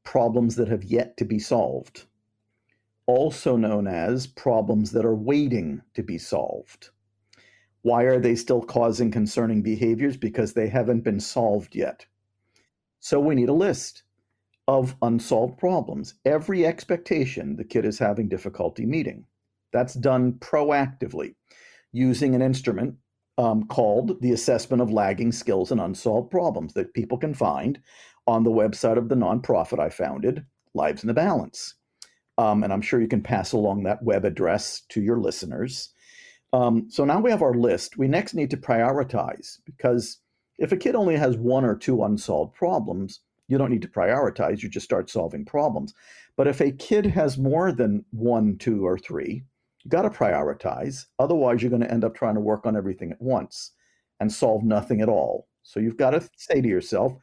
problems 0.03 0.55
that 0.57 0.67
have 0.69 0.83
yet 0.83 1.17
to 1.17 1.25
be 1.25 1.39
solved. 1.39 2.05
also 3.05 3.57
known 3.57 3.87
as 3.87 4.27
problems 4.27 4.91
that 4.91 5.05
are 5.05 5.15
waiting 5.15 5.81
to 5.93 6.03
be 6.03 6.17
solved. 6.17 6.89
Why 7.81 8.03
are 8.03 8.19
they 8.19 8.35
still 8.35 8.61
causing 8.61 9.11
concerning 9.11 9.61
behaviors? 9.61 10.15
Because 10.17 10.53
they 10.53 10.69
haven't 10.69 11.01
been 11.01 11.19
solved 11.19 11.75
yet. 11.75 12.05
So 13.03 13.19
we 13.19 13.35
need 13.35 13.49
a 13.49 13.53
list 13.53 14.03
of 14.65 14.95
unsolved 15.01 15.57
problems. 15.57 16.13
Every 16.23 16.65
expectation 16.65 17.57
the 17.57 17.65
kid 17.65 17.83
is 17.83 17.99
having 17.99 18.29
difficulty 18.29 18.85
meeting. 18.85 19.25
That's 19.73 19.93
done 19.93 20.35
proactively 20.39 21.35
using 21.91 22.33
an 22.33 22.41
instrument 22.41 22.95
um, 23.37 23.65
called 23.65 24.21
the 24.21 24.31
Assessment 24.31 24.81
of 24.81 24.89
Lagging 24.89 25.33
Skills 25.33 25.69
and 25.69 25.81
Unsolved 25.81 26.31
Problems 26.31 26.75
that 26.75 26.93
people 26.93 27.17
can 27.17 27.33
find 27.33 27.77
on 28.25 28.45
the 28.45 28.51
website 28.51 28.97
of 28.97 29.09
the 29.09 29.15
nonprofit 29.15 29.79
I 29.79 29.89
founded, 29.89 30.45
Lives 30.73 31.03
in 31.03 31.07
the 31.07 31.13
Balance. 31.13 31.75
Um, 32.37 32.63
and 32.63 32.71
I'm 32.71 32.81
sure 32.81 33.01
you 33.01 33.09
can 33.09 33.21
pass 33.21 33.51
along 33.51 33.83
that 33.83 34.01
web 34.01 34.23
address 34.23 34.81
to 34.89 35.01
your 35.01 35.19
listeners. 35.19 35.89
Um, 36.53 36.85
so 36.89 37.03
now 37.03 37.19
we 37.19 37.31
have 37.31 37.41
our 37.41 37.53
list. 37.53 37.97
We 37.97 38.07
next 38.07 38.33
need 38.33 38.49
to 38.51 38.57
prioritize 38.57 39.57
because 39.65 40.19
if 40.63 40.71
a 40.71 40.77
kid 40.77 40.95
only 40.95 41.17
has 41.17 41.35
one 41.35 41.65
or 41.65 41.75
two 41.75 42.03
unsolved 42.03 42.55
problems, 42.55 43.19
you 43.49 43.57
don't 43.57 43.69
need 43.69 43.81
to 43.81 43.89
prioritize, 43.89 44.63
you 44.63 44.69
just 44.69 44.85
start 44.85 45.09
solving 45.09 45.43
problems. 45.43 45.93
But 46.37 46.47
if 46.47 46.61
a 46.61 46.71
kid 46.71 47.05
has 47.07 47.37
more 47.37 47.73
than 47.73 48.05
one, 48.11 48.57
two, 48.57 48.87
or 48.87 48.97
three, 48.97 49.43
you 49.83 49.89
got 49.89 50.03
to 50.03 50.09
prioritize. 50.09 51.07
Otherwise, 51.19 51.61
you're 51.61 51.69
going 51.69 51.81
to 51.81 51.91
end 51.91 52.05
up 52.05 52.15
trying 52.15 52.35
to 52.35 52.39
work 52.39 52.65
on 52.65 52.77
everything 52.77 53.11
at 53.11 53.21
once 53.21 53.71
and 54.21 54.31
solve 54.31 54.63
nothing 54.63 55.01
at 55.01 55.09
all. 55.09 55.49
So 55.63 55.81
you've 55.81 55.97
got 55.97 56.11
to 56.11 56.29
say 56.37 56.61
to 56.61 56.67
yourself, 56.67 57.13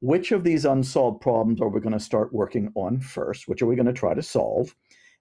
which 0.00 0.32
of 0.32 0.42
these 0.42 0.64
unsolved 0.64 1.20
problems 1.20 1.60
are 1.60 1.68
we 1.68 1.80
going 1.80 1.92
to 1.92 2.00
start 2.00 2.32
working 2.32 2.72
on 2.74 3.00
first? 3.00 3.46
Which 3.46 3.60
are 3.60 3.66
we 3.66 3.76
going 3.76 3.86
to 3.86 3.92
try 3.92 4.14
to 4.14 4.22
solve? 4.22 4.74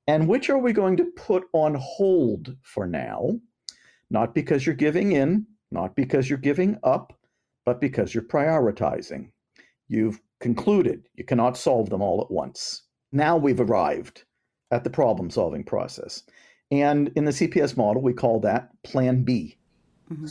And 0.08 0.30
which 0.30 0.50
are 0.50 0.58
we 0.58 0.72
going 0.72 0.96
to 0.98 1.12
put 1.18 1.44
on 1.52 1.76
hold 1.76 2.56
for 2.62 2.88
now? 2.88 3.32
Not 4.10 4.34
because 4.34 4.66
you're 4.66 4.76
giving 4.76 5.12
in, 5.12 5.48
not 5.72 5.94
because 5.96 6.30
you're 6.30 6.38
giving 6.38 6.78
up, 6.82 7.12
but 7.66 7.82
because 7.82 8.14
you're 8.14 8.24
prioritizing. 8.24 9.30
You've 9.88 10.22
concluded 10.40 11.08
you 11.16 11.24
cannot 11.24 11.58
solve 11.58 11.90
them 11.90 12.02
all 12.02 12.22
at 12.22 12.32
once. 12.32 12.84
Now 13.12 13.38
we've 13.38 13.60
arrived 13.60 14.24
at 14.72 14.84
the 14.84 14.90
problem 14.90 15.30
solving 15.30 15.64
process. 15.64 16.24
And 16.72 17.12
in 17.16 17.26
the 17.26 17.32
CPS 17.32 17.78
model, 17.78 18.02
we 18.02 18.14
call 18.14 18.40
that 18.42 18.70
Plan 18.84 19.24
B. 19.24 19.58
Mm-hmm. 20.12 20.26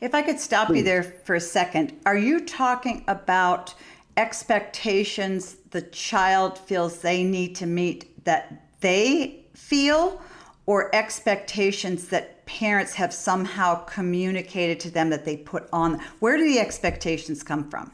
If 0.00 0.14
I 0.14 0.22
could 0.22 0.40
stop 0.40 0.68
Please. 0.68 0.78
you 0.78 0.84
there 0.84 1.02
for 1.02 1.34
a 1.34 1.40
second, 1.40 1.94
are 2.06 2.16
you 2.16 2.40
talking 2.40 3.04
about 3.08 3.74
expectations 4.16 5.56
the 5.70 5.82
child 5.82 6.58
feels 6.58 6.98
they 6.98 7.22
need 7.22 7.54
to 7.56 7.66
meet 7.66 8.24
that 8.24 8.70
they 8.80 9.44
feel, 9.54 10.20
or 10.66 10.94
expectations 10.94 12.08
that 12.08 12.37
parents 12.48 12.94
have 12.94 13.12
somehow 13.12 13.84
communicated 13.84 14.80
to 14.80 14.90
them 14.90 15.10
that 15.10 15.24
they 15.24 15.36
put 15.36 15.68
on? 15.72 16.00
Where 16.18 16.36
do 16.36 16.44
the 16.44 16.58
expectations 16.58 17.42
come 17.44 17.70
from? 17.70 17.92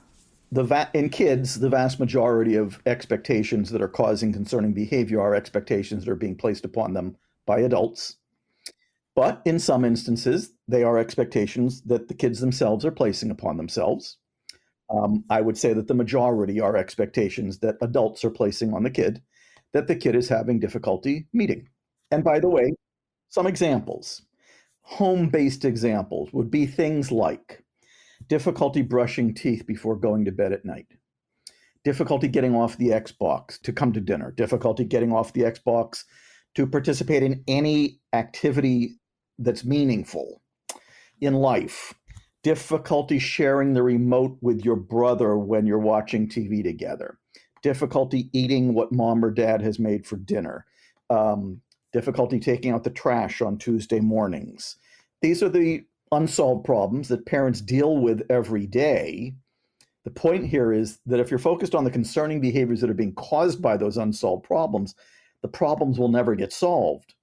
the 0.54 0.62
va- 0.62 0.90
in 0.94 1.08
kids, 1.08 1.58
the 1.58 1.68
vast 1.68 1.99
majority 1.99 2.54
of 2.54 2.80
expectations 2.87 3.70
that 3.70 3.82
are 3.82 3.88
causing 3.88 4.32
concerning 4.32 4.73
behavior 4.73 5.20
are 5.20 5.34
expectations 5.34 6.04
that 6.04 6.12
are 6.12 6.16
being 6.16 6.37
placed 6.37 6.64
upon 6.64 6.94
them 6.94 7.16
by 7.44 7.58
adults. 7.58 8.16
But 9.16 9.42
in 9.44 9.58
some 9.58 9.84
instances, 9.84 10.52
they 10.68 10.84
are 10.84 10.96
expectations 10.96 11.82
that 11.82 12.06
the 12.06 12.14
kids 12.14 12.38
themselves 12.38 12.84
are 12.84 12.92
placing 12.92 13.32
upon 13.32 13.56
themselves. 13.56 14.18
Um, 14.88 15.25
I 15.28 15.40
would 15.40 15.58
say 15.58 15.73
that 15.73 15.88
the 15.88 15.94
majority 15.94 16.61
are 16.61 16.76
expectations 16.76 17.58
that 17.58 17.76
adults 17.82 18.25
are 18.25 18.30
placing 18.30 18.75
on 18.75 18.84
the 18.84 18.90
kid 18.90 19.23
that 19.73 19.88
the 19.88 19.96
kid 19.96 20.14
is 20.14 20.28
having 20.28 20.61
difficulty 20.61 21.26
meeting. 21.32 21.68
And 22.12 22.23
by 22.23 22.38
the 22.38 22.49
way, 22.49 22.75
some 23.28 23.49
examples, 23.49 24.23
home 24.84 25.28
based 25.28 25.64
examples 25.64 26.32
would 26.32 26.50
be 26.50 26.66
things 26.66 27.10
like 27.10 27.64
difficulty 28.28 28.82
brushing 28.82 29.34
teeth 29.34 29.66
before 29.66 29.96
going 29.96 30.24
to 30.26 30.32
bed 30.32 30.52
at 30.52 30.64
night, 30.64 30.86
difficulty 31.84 32.28
getting 32.28 32.54
off 32.54 32.76
the 32.76 32.88
Xbox 32.88 33.60
to 33.62 33.72
come 33.72 33.92
to 33.92 34.00
dinner, 34.00 34.30
difficulty 34.30 34.84
getting 34.84 35.12
off 35.12 35.32
the 35.32 35.42
Xbox 35.42 36.04
to 36.54 36.66
participate 36.66 37.22
in 37.22 37.42
any 37.48 37.98
activity 38.12 38.92
that's 39.38 39.64
meaningful 39.64 40.42
in 41.20 41.34
life, 41.34 41.94
difficulty 42.42 43.18
sharing 43.18 43.72
the 43.72 43.82
remote 43.82 44.36
with 44.42 44.64
your 44.64 44.76
brother 44.76 45.36
when 45.36 45.66
you're 45.66 45.78
watching 45.78 46.28
TV 46.28 46.62
together, 46.62 47.18
difficulty 47.62 48.28
eating 48.32 48.74
what 48.74 48.92
mom 48.92 49.24
or 49.24 49.30
dad 49.30 49.62
has 49.62 49.78
made 49.78 50.06
for 50.06 50.16
dinner, 50.16 50.66
um, 51.08 51.60
difficulty 51.94 52.40
taking 52.40 52.72
out 52.72 52.82
the 52.82 52.90
trash 52.90 53.40
on 53.40 53.56
Tuesday 53.56 54.00
mornings. 54.00 54.76
These 55.22 55.44
are 55.44 55.48
the 55.48 55.84
unsolved 56.10 56.64
problems 56.64 57.06
that 57.06 57.24
parents 57.24 57.60
deal 57.60 57.96
with 57.98 58.26
every 58.28 58.66
day. 58.66 59.34
The 60.02 60.10
point 60.10 60.44
here 60.44 60.72
is 60.72 60.98
that 61.06 61.20
if 61.20 61.30
you're 61.30 61.38
focused 61.38 61.72
on 61.72 61.84
the 61.84 61.92
concerning 61.92 62.40
behaviors 62.40 62.80
that 62.80 62.90
are 62.90 62.94
being 62.94 63.14
caused 63.14 63.62
by 63.62 63.76
those 63.76 63.96
unsolved 63.96 64.42
problems, 64.42 64.96
the 65.40 65.48
problems 65.48 65.96
will 65.96 66.08
never 66.08 66.34
get 66.34 66.52
solved. 66.52 67.14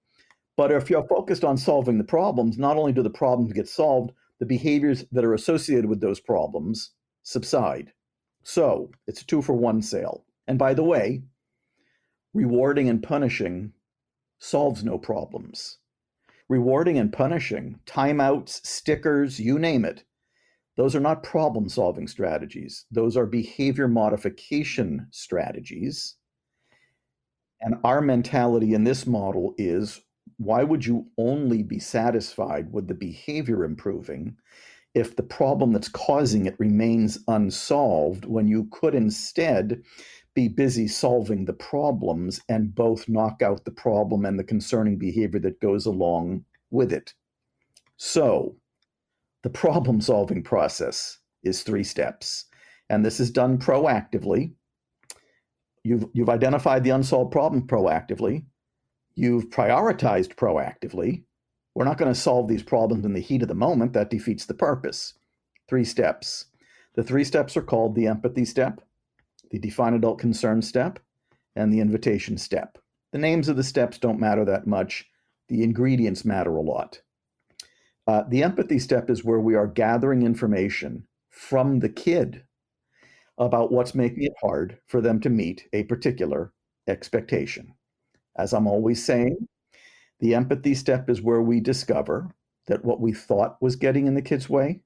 But 0.56 0.72
if 0.72 0.90
you're 0.90 1.06
focused 1.06 1.44
on 1.44 1.58
solving 1.58 1.98
the 1.98 2.06
problems, 2.06 2.58
not 2.58 2.78
only 2.78 2.94
do 2.94 3.04
the 3.04 3.10
problems 3.10 3.52
get 3.52 3.68
solved, 3.68 4.14
the 4.40 4.46
behaviors 4.46 5.04
that 5.12 5.26
are 5.26 5.34
associated 5.34 5.88
with 5.88 6.00
those 6.00 6.22
problems 6.22 6.92
subside. 7.24 7.92
So 8.44 8.92
it's 9.06 9.22
a 9.22 9.26
two 9.26 9.42
for 9.42 9.54
one 9.54 9.82
sale. 9.82 10.24
And 10.48 10.58
by 10.58 10.74
the 10.74 10.84
way, 10.84 11.24
rewarding 12.34 12.88
and 12.88 13.04
punishing 13.04 13.74
solves 14.42 14.84
no 14.84 14.98
problems 14.98 15.78
rewarding 16.52 16.98
and 16.98 17.14
punishing, 17.14 17.80
timeouts, 17.86 18.66
stickers, 18.66 19.40
you 19.40 19.58
name 19.58 19.86
it. 19.86 20.04
Those 20.76 20.98
are 20.98 21.00
not 21.00 21.24
problem 21.24 21.70
solving 21.70 22.10
strategies. 22.10 22.86
Those 22.92 23.16
are 23.16 23.26
behavior 23.26 23.88
modification 23.88 25.08
strategies. 25.12 26.18
And 27.62 27.76
our 27.86 28.02
mentality 28.02 28.74
in 28.74 28.84
this 28.84 29.08
model 29.08 29.56
is 29.58 30.02
why 30.38 30.64
would 30.64 30.86
you 30.86 31.08
only 31.18 31.64
be 31.64 31.80
satisfied 31.80 32.74
with 32.74 32.90
the 32.90 32.96
behavior 32.96 33.64
improving 33.64 34.36
if 34.94 35.16
the 35.16 35.24
problem 35.24 35.72
that's 35.72 35.88
causing 35.88 36.48
it 36.48 36.60
remains 36.60 37.18
unsolved 37.30 38.26
when 38.26 38.50
you 38.50 38.68
could 38.74 38.94
instead 38.94 39.82
be 40.34 40.48
busy 40.48 40.88
solving 40.88 41.46
the 41.46 41.54
problems 41.54 42.42
and 42.48 42.74
both 42.74 43.10
knock 43.10 43.42
out 43.42 43.66
the 43.66 43.72
problem 43.72 44.26
and 44.26 44.40
the 44.40 44.44
concerning 44.44 44.98
behavior 44.98 45.40
that 45.40 45.60
goes 45.60 45.86
along 45.86 46.46
with 46.70 46.94
it. 46.94 47.14
So, 47.98 48.56
the 49.44 49.50
problem 49.50 50.02
solving 50.02 50.44
process 50.44 51.20
is 51.44 51.64
three 51.64 51.84
steps, 51.84 52.46
and 52.90 53.06
this 53.06 53.20
is 53.20 53.32
done 53.32 53.58
proactively. 53.58 54.54
You've, 55.84 56.06
you've 56.14 56.30
identified 56.30 56.84
the 56.84 56.92
unsolved 56.92 57.32
problem 57.32 57.68
proactively. 57.68 58.46
You've 59.16 59.50
prioritized 59.50 60.36
proactively. 60.36 61.24
We're 61.74 61.86
not 61.86 61.98
going 61.98 62.14
to 62.14 62.20
solve 62.20 62.48
these 62.48 62.64
problems 62.64 63.06
in 63.06 63.14
the 63.14 63.20
heat 63.20 63.42
of 63.42 63.48
the 63.48 63.56
moment. 63.56 63.94
That 63.94 64.10
defeats 64.10 64.46
the 64.46 64.54
purpose. 64.54 65.14
Three 65.68 65.86
steps. 65.86 66.46
The 66.96 67.04
three 67.04 67.24
steps 67.24 67.56
are 67.56 67.62
called 67.62 67.96
the 67.96 68.08
empathy 68.08 68.46
step, 68.46 68.82
the 69.52 69.60
define 69.60 69.94
adult 69.94 70.20
concern 70.20 70.62
step, 70.62 71.00
and 71.56 71.72
the 71.72 71.80
invitation 71.80 72.38
step. 72.38 72.78
The 73.12 73.20
names 73.20 73.50
of 73.50 73.58
the 73.58 73.64
steps 73.64 73.98
don't 73.98 74.20
matter 74.20 74.46
that 74.46 74.66
much. 74.66 75.06
The 75.50 75.64
ingredients 75.64 76.24
matter 76.24 76.56
a 76.56 76.62
lot. 76.62 77.02
Uh, 78.08 78.24
the 78.30 78.44
empathy 78.44 78.80
step 78.80 79.10
is 79.10 79.24
where 79.24 79.40
we 79.40 79.56
are 79.56 79.68
gathering 79.68 80.24
information 80.24 81.06
from 81.30 81.80
the 81.80 81.90
kid 81.90 82.44
about 83.38 83.72
what's 83.72 83.96
making 83.96 84.24
it 84.24 84.34
hard 84.42 84.78
for 84.88 85.02
them 85.02 85.20
to 85.20 85.30
meet 85.30 85.68
a 85.74 85.84
particular 85.84 86.54
expectation. 86.88 87.74
As 88.38 88.54
I'm 88.54 88.68
always 88.68 89.04
saying, 89.04 89.48
the 90.20 90.36
empathy 90.36 90.76
step 90.76 91.10
is 91.10 91.22
where 91.22 91.42
we 91.42 91.60
discover 91.60 92.30
that 92.68 92.86
what 92.86 93.02
we 93.02 93.12
thought 93.12 93.58
was 93.62 93.76
getting 93.76 94.08
in 94.08 94.14
the 94.16 94.22
kid's 94.22 94.50
way 94.50 94.82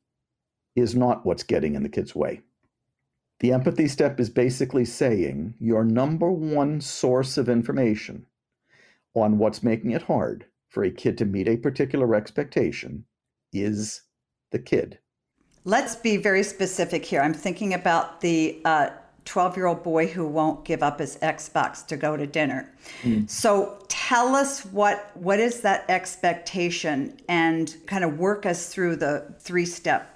is 0.76 0.96
not 0.96 1.26
what's 1.26 1.44
getting 1.44 1.76
in 1.76 1.84
the 1.84 1.90
kid's 1.90 2.16
way. 2.16 2.42
The 3.40 3.52
empathy 3.52 3.88
step 3.88 4.20
is 4.20 4.30
basically 4.30 4.86
saying 4.86 5.56
your 5.60 5.84
number 5.84 6.32
one 6.32 6.80
source 6.82 7.38
of 7.38 7.50
information 7.50 8.26
on 9.14 9.38
what's 9.38 9.64
making 9.64 9.92
it 9.92 10.04
hard 10.04 10.46
for 10.70 10.84
a 10.84 10.92
kid 10.92 11.18
to 11.18 11.26
meet 11.26 11.48
a 11.48 11.58
particular 11.58 12.16
expectation 12.16 13.06
is 13.54 14.02
the 14.52 14.60
kid. 14.60 15.00
Let's 15.64 15.96
be 15.96 16.18
very 16.18 16.44
specific 16.44 17.04
here. 17.06 17.22
I'm 17.22 17.34
thinking 17.34 17.74
about 17.74 18.22
the 18.22 18.62
12 19.26 19.52
uh, 19.52 19.56
year 19.56 19.66
old 19.66 19.84
boy 19.84 20.08
who 20.08 20.28
won't 20.28 20.64
give 20.64 20.84
up 20.84 21.00
his 21.00 21.18
Xbox 21.18 21.86
to 21.88 21.98
go 21.98 22.16
to 22.16 22.28
dinner. 22.28 22.72
Mm. 23.02 23.30
So 23.30 23.80
tell 23.88 24.36
us 24.36 24.64
what 24.66 25.10
what 25.16 25.40
is 25.40 25.62
that 25.62 25.86
expectation 25.90 27.18
and 27.28 27.76
kind 27.88 28.04
of 28.04 28.20
work 28.20 28.46
us 28.46 28.72
through 28.72 28.98
the 28.98 29.34
three 29.40 29.66
step 29.66 30.15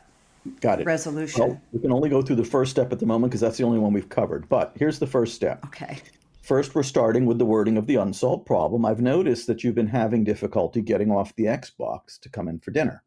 Got 0.62 0.81
it. 0.81 0.86
Resolution. 0.86 1.41
Well, 1.41 1.62
we 1.72 1.79
can 1.79 1.91
only 1.91 2.10
go 2.10 2.22
through 2.22 2.38
the 2.38 2.43
first 2.43 2.72
step 2.72 2.91
at 2.91 3.00
the 3.00 3.05
moment 3.05 3.31
because 3.31 3.41
that's 3.41 3.58
the 3.58 3.63
only 3.63 3.79
one 3.79 3.93
we've 3.93 4.10
covered. 4.10 4.48
But 4.50 4.74
here's 4.75 5.00
the 5.00 5.08
first 5.08 5.36
step. 5.36 5.65
Okay. 5.65 6.00
First, 6.41 6.74
we're 6.74 6.84
starting 6.84 7.25
with 7.25 7.38
the 7.38 7.46
wording 7.46 7.77
of 7.77 7.86
the 7.86 7.98
unsolved 7.98 8.46
problem. 8.46 8.86
I've 8.86 9.01
noticed 9.01 9.48
that 9.48 9.63
you've 9.63 9.75
been 9.75 9.88
having 9.88 10.24
difficulty 10.24 10.81
getting 10.81 11.12
off 11.12 11.36
the 11.36 11.46
Xbox 11.46 12.19
to 12.22 12.29
come 12.29 12.48
in 12.48 12.60
for 12.60 12.72
dinner. 12.72 13.03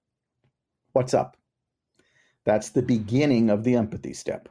What's 0.93 1.15
up? 1.15 1.37
That's 2.45 2.69
the 2.71 2.83
beginning 2.83 3.51
of 3.51 3.65
the 3.65 3.75
empathy 3.75 4.15
step. 4.15 4.49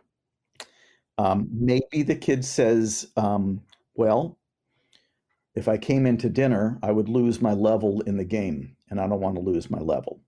Um, 1.17 1.47
maybe 1.53 2.03
the 2.03 2.15
kid 2.15 2.43
says, 2.43 3.11
um, 3.15 3.61
Well, 3.95 4.37
if 5.55 5.67
I 5.67 5.77
came 5.77 6.05
into 6.05 6.29
dinner, 6.29 6.79
I 6.81 6.91
would 6.91 7.09
lose 7.09 7.41
my 7.41 7.53
level 7.53 8.01
in 8.01 8.17
the 8.17 8.25
game, 8.25 8.75
and 8.89 8.99
I 8.99 9.07
don't 9.07 9.19
want 9.21 9.35
to 9.35 9.41
lose 9.41 9.69
my 9.69 9.79
level. 9.79 10.21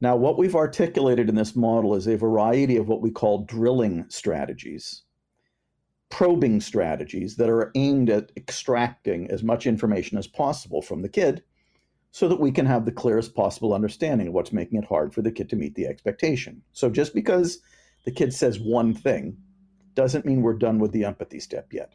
Now, 0.00 0.14
what 0.16 0.38
we've 0.38 0.54
articulated 0.54 1.28
in 1.28 1.34
this 1.34 1.56
model 1.56 1.94
is 1.94 2.06
a 2.06 2.16
variety 2.16 2.76
of 2.76 2.88
what 2.88 3.00
we 3.00 3.10
call 3.10 3.44
drilling 3.44 4.04
strategies, 4.08 5.02
probing 6.08 6.60
strategies 6.60 7.36
that 7.36 7.50
are 7.50 7.72
aimed 7.74 8.08
at 8.08 8.30
extracting 8.36 9.28
as 9.30 9.42
much 9.42 9.66
information 9.66 10.16
as 10.16 10.28
possible 10.28 10.82
from 10.82 11.02
the 11.02 11.08
kid 11.08 11.42
so 12.12 12.28
that 12.28 12.40
we 12.40 12.52
can 12.52 12.64
have 12.64 12.84
the 12.84 12.92
clearest 12.92 13.34
possible 13.34 13.74
understanding 13.74 14.28
of 14.28 14.34
what's 14.34 14.52
making 14.52 14.78
it 14.78 14.88
hard 14.88 15.12
for 15.12 15.20
the 15.20 15.32
kid 15.32 15.50
to 15.50 15.56
meet 15.56 15.74
the 15.74 15.86
expectation. 15.86 16.62
So 16.72 16.88
just 16.88 17.12
because 17.12 17.58
the 18.04 18.12
kid 18.12 18.32
says 18.32 18.60
one 18.60 18.94
thing 18.94 19.36
doesn't 19.94 20.24
mean 20.24 20.42
we're 20.42 20.54
done 20.54 20.78
with 20.78 20.92
the 20.92 21.04
empathy 21.04 21.40
step 21.40 21.72
yet. 21.72 21.92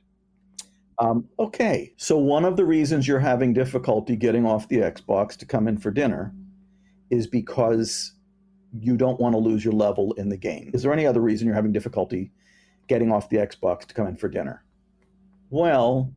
Um, 0.99 1.27
okay, 1.39 1.93
so 1.97 2.17
one 2.17 2.45
of 2.45 2.57
the 2.57 2.65
reasons 2.65 3.07
you're 3.07 3.19
having 3.19 3.53
difficulty 3.53 4.15
getting 4.15 4.45
off 4.45 4.67
the 4.67 4.77
Xbox 4.77 5.35
to 5.37 5.45
come 5.45 5.67
in 5.67 5.77
for 5.77 5.89
dinner 5.89 6.33
is 7.13 7.27
because 7.27 8.13
you 8.79 8.97
don't 8.97 9.19
want 9.19 9.33
to 9.33 9.39
lose 9.39 9.63
your 9.63 9.73
level 9.73 10.13
in 10.13 10.29
the 10.29 10.37
game. 10.37 10.71
Is 10.73 10.81
there 10.81 10.91
any 10.91 11.05
other 11.05 11.21
reason 11.21 11.45
you're 11.45 11.55
having 11.55 11.71
difficulty 11.71 12.31
getting 12.87 13.11
off 13.11 13.29
the 13.29 13.37
Xbox 13.37 13.85
to 13.85 13.93
come 13.93 14.07
in 14.07 14.15
for 14.15 14.27
dinner? 14.27 14.63
Well, 15.51 16.11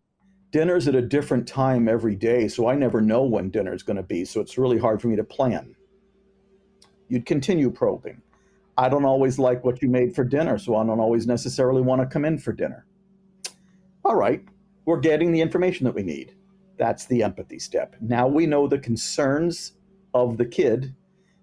dinner's 0.53 0.89
at 0.89 0.95
a 0.95 1.03
different 1.03 1.47
time 1.47 1.87
every 1.87 2.17
day, 2.17 2.49
so 2.49 2.67
I 2.67 2.75
never 2.75 3.03
know 3.03 3.25
when 3.25 3.51
dinner's 3.51 3.83
going 3.83 3.99
to 3.99 4.03
be, 4.03 4.25
so 4.25 4.41
it's 4.41 4.57
really 4.57 4.79
hard 4.79 5.03
for 5.03 5.09
me 5.09 5.17
to 5.17 5.25
plan. 5.25 5.77
You'd 7.09 7.27
continue 7.27 7.71
probing. 7.71 8.23
I 8.79 8.89
don't 8.89 9.05
always 9.05 9.39
like 9.39 9.63
what 9.65 9.83
you 9.83 9.89
made 9.89 10.15
for 10.15 10.25
dinner, 10.25 10.59
so 10.59 10.77
I 10.77 10.85
don't 10.85 11.01
always 11.01 11.27
necessarily 11.27 11.83
want 11.83 12.01
to 12.01 12.07
come 12.07 12.25
in 12.25 12.39
for 12.39 12.53
dinner. 12.53 12.87
All 14.03 14.17
right, 14.17 14.43
we're 14.87 15.01
getting 15.01 15.31
the 15.31 15.43
information 15.43 15.85
that 15.85 15.95
we 15.95 16.03
need. 16.03 16.35
That's 16.79 17.05
the 17.05 17.23
empathy 17.23 17.59
step. 17.59 17.97
Now 18.01 18.27
we 18.27 18.47
know 18.47 18.67
the 18.67 18.79
concerns 18.79 19.73
of 20.17 20.39
the 20.39 20.47
kid 20.47 20.95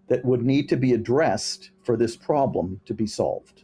that 0.07 0.25
would 0.25 0.43
need 0.43 0.67
to 0.69 0.75
be 0.75 0.93
addressed 0.93 1.71
for 1.83 1.95
this 1.95 2.15
problem 2.15 2.81
to 2.85 2.93
be 2.93 3.05
solved. 3.05 3.63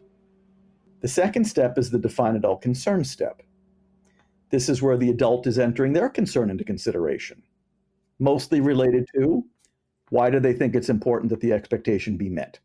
The 1.02 1.08
second 1.08 1.46
step 1.46 1.78
is 1.78 1.90
the 1.90 2.00
define 2.00 2.36
adult 2.36 2.62
concern 2.62 3.04
step. 3.04 3.42
This 4.52 4.70
is 4.70 4.82
where 4.82 4.98
the 4.98 5.10
adult 5.10 5.48
is 5.48 5.60
entering 5.60 5.94
their 5.94 6.10
concern 6.10 6.50
into 6.50 6.64
consideration, 6.64 7.44
mostly 8.20 8.62
related 8.62 9.08
to 9.16 9.44
why 10.10 10.30
do 10.30 10.40
they 10.40 10.54
think 10.54 10.76
it's 10.76 10.90
important 10.90 11.30
that 11.30 11.40
the 11.42 11.54
expectation 11.54 12.18
be 12.18 12.30
met? 12.30 12.60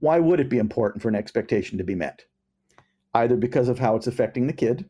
Why 0.00 0.18
would 0.18 0.40
it 0.40 0.48
be 0.48 0.58
important 0.58 1.02
for 1.02 1.08
an 1.08 1.14
expectation 1.14 1.78
to 1.78 1.84
be 1.84 1.94
met? 1.94 2.24
Either 3.14 3.36
because 3.36 3.68
of 3.68 3.78
how 3.78 3.96
it's 3.96 4.06
affecting 4.06 4.46
the 4.46 4.52
kid 4.52 4.88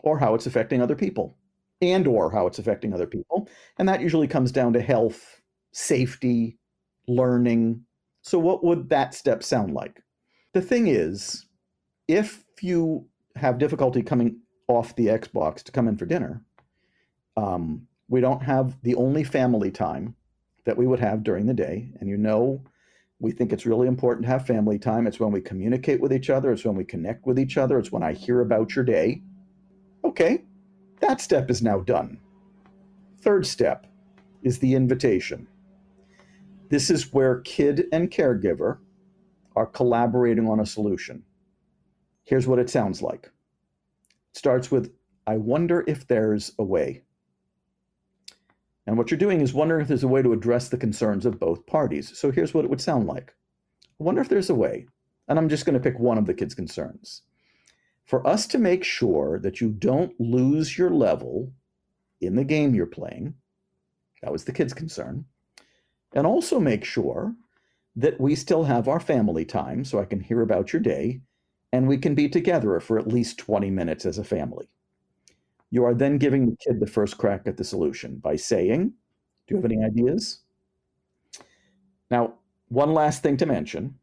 or 0.00 0.18
how 0.18 0.34
it's 0.34 0.46
affecting 0.46 0.82
other 0.82 0.96
people 0.96 1.36
and 1.80 2.06
or 2.06 2.30
how 2.30 2.46
it's 2.46 2.58
affecting 2.58 2.92
other 2.92 3.06
people. 3.06 3.48
And 3.78 3.88
that 3.88 4.00
usually 4.00 4.26
comes 4.26 4.52
down 4.52 4.72
to 4.72 4.80
health, 4.80 5.37
safety, 5.78 6.58
learning. 7.06 7.84
So, 8.22 8.38
what 8.38 8.64
would 8.64 8.88
that 8.90 9.14
step 9.14 9.42
sound 9.42 9.74
like? 9.74 10.02
The 10.52 10.60
thing 10.60 10.88
is, 10.88 11.46
if 12.08 12.44
you 12.60 13.06
have 13.36 13.58
difficulty 13.58 14.02
coming 14.02 14.40
off 14.66 14.96
the 14.96 15.06
Xbox 15.06 15.62
to 15.62 15.72
come 15.72 15.86
in 15.86 15.96
for 15.96 16.04
dinner, 16.04 16.42
um, 17.36 17.86
we 18.08 18.20
don't 18.20 18.42
have 18.42 18.76
the 18.82 18.96
only 18.96 19.22
family 19.22 19.70
time 19.70 20.16
that 20.64 20.76
we 20.76 20.86
would 20.86 21.00
have 21.00 21.22
during 21.22 21.46
the 21.46 21.54
day. 21.54 21.90
And 22.00 22.08
you 22.08 22.16
know, 22.16 22.62
we 23.20 23.30
think 23.30 23.52
it's 23.52 23.66
really 23.66 23.86
important 23.86 24.24
to 24.24 24.32
have 24.32 24.46
family 24.46 24.78
time. 24.78 25.06
It's 25.06 25.20
when 25.20 25.30
we 25.30 25.40
communicate 25.40 26.00
with 26.00 26.12
each 26.12 26.28
other, 26.28 26.52
it's 26.52 26.64
when 26.64 26.76
we 26.76 26.84
connect 26.84 27.24
with 27.26 27.38
each 27.38 27.56
other, 27.56 27.78
it's 27.78 27.92
when 27.92 28.02
I 28.02 28.12
hear 28.12 28.40
about 28.40 28.74
your 28.74 28.84
day. 28.84 29.22
Okay, 30.04 30.44
that 31.00 31.20
step 31.20 31.50
is 31.50 31.62
now 31.62 31.78
done. 31.80 32.18
Third 33.20 33.46
step 33.46 33.86
is 34.42 34.58
the 34.58 34.74
invitation. 34.74 35.46
This 36.68 36.90
is 36.90 37.12
where 37.12 37.40
kid 37.40 37.86
and 37.92 38.10
caregiver 38.10 38.78
are 39.56 39.66
collaborating 39.66 40.46
on 40.48 40.60
a 40.60 40.66
solution. 40.66 41.22
Here's 42.24 42.46
what 42.46 42.58
it 42.58 42.68
sounds 42.68 43.00
like. 43.00 43.30
It 44.32 44.36
starts 44.36 44.70
with, 44.70 44.92
I 45.26 45.38
wonder 45.38 45.82
if 45.86 46.06
there's 46.06 46.52
a 46.58 46.64
way. 46.64 47.04
And 48.86 48.98
what 48.98 49.10
you're 49.10 49.18
doing 49.18 49.40
is 49.40 49.54
wondering 49.54 49.82
if 49.82 49.88
there's 49.88 50.04
a 50.04 50.08
way 50.08 50.22
to 50.22 50.32
address 50.32 50.68
the 50.68 50.76
concerns 50.76 51.24
of 51.24 51.40
both 51.40 51.66
parties. 51.66 52.16
So 52.16 52.30
here's 52.30 52.52
what 52.52 52.64
it 52.64 52.70
would 52.70 52.80
sound 52.80 53.06
like. 53.06 53.34
I 54.00 54.04
wonder 54.04 54.20
if 54.20 54.28
there's 54.28 54.50
a 54.50 54.54
way. 54.54 54.86
And 55.26 55.38
I'm 55.38 55.48
just 55.48 55.64
going 55.66 55.74
to 55.74 55.80
pick 55.80 55.98
one 55.98 56.18
of 56.18 56.26
the 56.26 56.34
kids' 56.34 56.54
concerns. 56.54 57.22
For 58.04 58.26
us 58.26 58.46
to 58.48 58.58
make 58.58 58.84
sure 58.84 59.38
that 59.40 59.60
you 59.60 59.70
don't 59.70 60.18
lose 60.18 60.78
your 60.78 60.90
level 60.90 61.52
in 62.20 62.34
the 62.34 62.44
game 62.44 62.74
you're 62.74 62.86
playing, 62.86 63.34
that 64.22 64.32
was 64.32 64.44
the 64.44 64.52
kid's 64.52 64.72
concern 64.72 65.26
and 66.12 66.26
also 66.26 66.58
make 66.58 66.84
sure 66.84 67.34
that 67.96 68.20
we 68.20 68.34
still 68.34 68.64
have 68.64 68.88
our 68.88 69.00
family 69.00 69.44
time 69.44 69.84
so 69.84 69.98
I 69.98 70.04
can 70.04 70.20
hear 70.20 70.40
about 70.40 70.72
your 70.72 70.80
day 70.80 71.20
and 71.72 71.86
we 71.86 71.98
can 71.98 72.14
be 72.14 72.28
together 72.28 72.80
for 72.80 72.98
at 72.98 73.08
least 73.08 73.38
20 73.38 73.70
minutes 73.70 74.06
as 74.06 74.18
a 74.18 74.24
family. 74.24 74.68
You 75.70 75.84
are 75.84 75.94
then 75.94 76.16
giving 76.16 76.46
the 76.46 76.56
kid 76.56 76.80
the 76.80 76.86
first 76.86 77.18
crack 77.18 77.42
at 77.46 77.56
the 77.56 77.64
solution 77.64 78.16
by 78.16 78.36
saying, 78.36 78.92
Do 79.46 79.54
you 79.54 79.56
have 79.56 79.64
any 79.70 79.84
ideas? 79.84 80.40
Now, 82.10 82.34
one 82.68 82.94
last 82.94 83.22
thing 83.22 83.36
to 83.38 83.46
mention. 83.46 83.94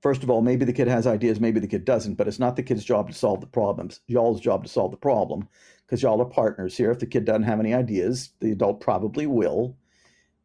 First 0.00 0.22
of 0.22 0.30
all, 0.30 0.42
maybe 0.42 0.64
the 0.64 0.72
kid 0.72 0.88
has 0.88 1.06
ideas, 1.06 1.38
maybe 1.38 1.60
the 1.60 1.68
kid 1.68 1.84
doesn't, 1.84 2.14
but 2.14 2.26
it's 2.26 2.38
not 2.38 2.56
the 2.56 2.62
kid's 2.62 2.84
job 2.84 3.08
to 3.08 3.14
solve 3.14 3.40
the 3.40 3.46
problems. 3.46 4.00
Y'all's 4.08 4.40
job 4.40 4.64
to 4.64 4.68
solve 4.68 4.90
the 4.90 4.96
problem 4.96 5.48
because 5.86 6.02
y'all 6.02 6.20
are 6.20 6.26
partners 6.26 6.76
here. 6.76 6.90
If 6.90 6.98
the 6.98 7.06
kid 7.06 7.24
doesn't 7.24 7.44
have 7.44 7.60
any 7.60 7.74
ideas, 7.74 8.30
the 8.40 8.52
adult 8.52 8.80
probably 8.80 9.26
will. 9.26 9.76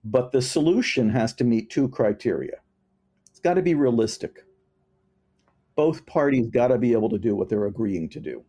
But 0.04 0.32
the 0.32 0.42
solution 0.42 1.10
has 1.10 1.34
to 1.34 1.44
meet 1.44 1.70
two 1.70 1.90
criteria. 1.90 2.58
It's 3.30 3.40
got 3.40 3.56
to 3.56 3.62
be 3.62 3.76
realistic. 3.76 4.46
Both 5.76 6.06
parties 6.06 6.48
got 6.48 6.70
to 6.70 6.78
be 6.78 6.94
able 6.94 7.10
to 7.10 7.20
do 7.20 7.36
what 7.36 7.50
they're 7.50 7.66
agreeing 7.66 8.10
to 8.10 8.20
do. 8.20 8.44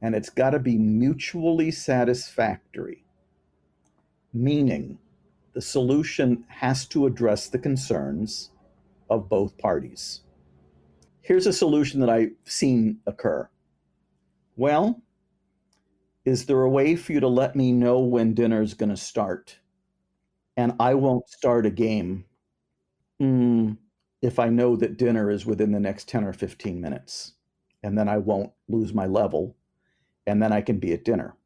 And 0.00 0.14
it's 0.14 0.30
got 0.30 0.50
to 0.50 0.58
be 0.58 0.78
mutually 0.78 1.70
satisfactory, 1.70 3.04
meaning 4.32 4.98
the 5.54 5.60
solution 5.60 6.44
has 6.48 6.86
to 6.86 7.06
address 7.06 7.48
the 7.48 7.58
concerns 7.58 8.50
of 9.08 9.28
both 9.28 9.56
parties. 9.58 10.22
Here's 11.20 11.46
a 11.46 11.52
solution 11.52 12.00
that 12.00 12.10
I've 12.10 12.32
seen 12.44 13.00
occur. 13.06 13.48
Well, 14.56 15.02
is 16.24 16.46
there 16.46 16.62
a 16.62 16.70
way 16.70 16.96
for 16.96 17.12
you 17.12 17.20
to 17.20 17.28
let 17.28 17.54
me 17.56 17.72
know 17.72 17.98
when 17.98 18.34
dinner's 18.34 18.74
going 18.74 18.90
to 18.90 18.96
start? 18.96 19.58
And 20.56 20.74
I 20.80 20.94
won't 20.94 21.28
start 21.28 21.66
a 21.66 21.70
game 21.70 22.24
mm, 23.20 23.76
if 24.22 24.38
I 24.38 24.48
know 24.48 24.76
that 24.76 24.96
dinner 24.96 25.30
is 25.30 25.46
within 25.46 25.72
the 25.72 25.80
next 25.80 26.08
10 26.08 26.24
or 26.24 26.32
15 26.32 26.80
minutes. 26.80 27.32
And 27.82 27.98
then 27.98 28.08
I 28.08 28.18
won't 28.18 28.52
lose 28.68 28.94
my 28.94 29.06
level. 29.06 29.56
And 30.26 30.42
then 30.42 30.52
I 30.52 30.62
can 30.62 30.78
be 30.78 30.92
at 30.92 31.04
dinner. 31.04 31.36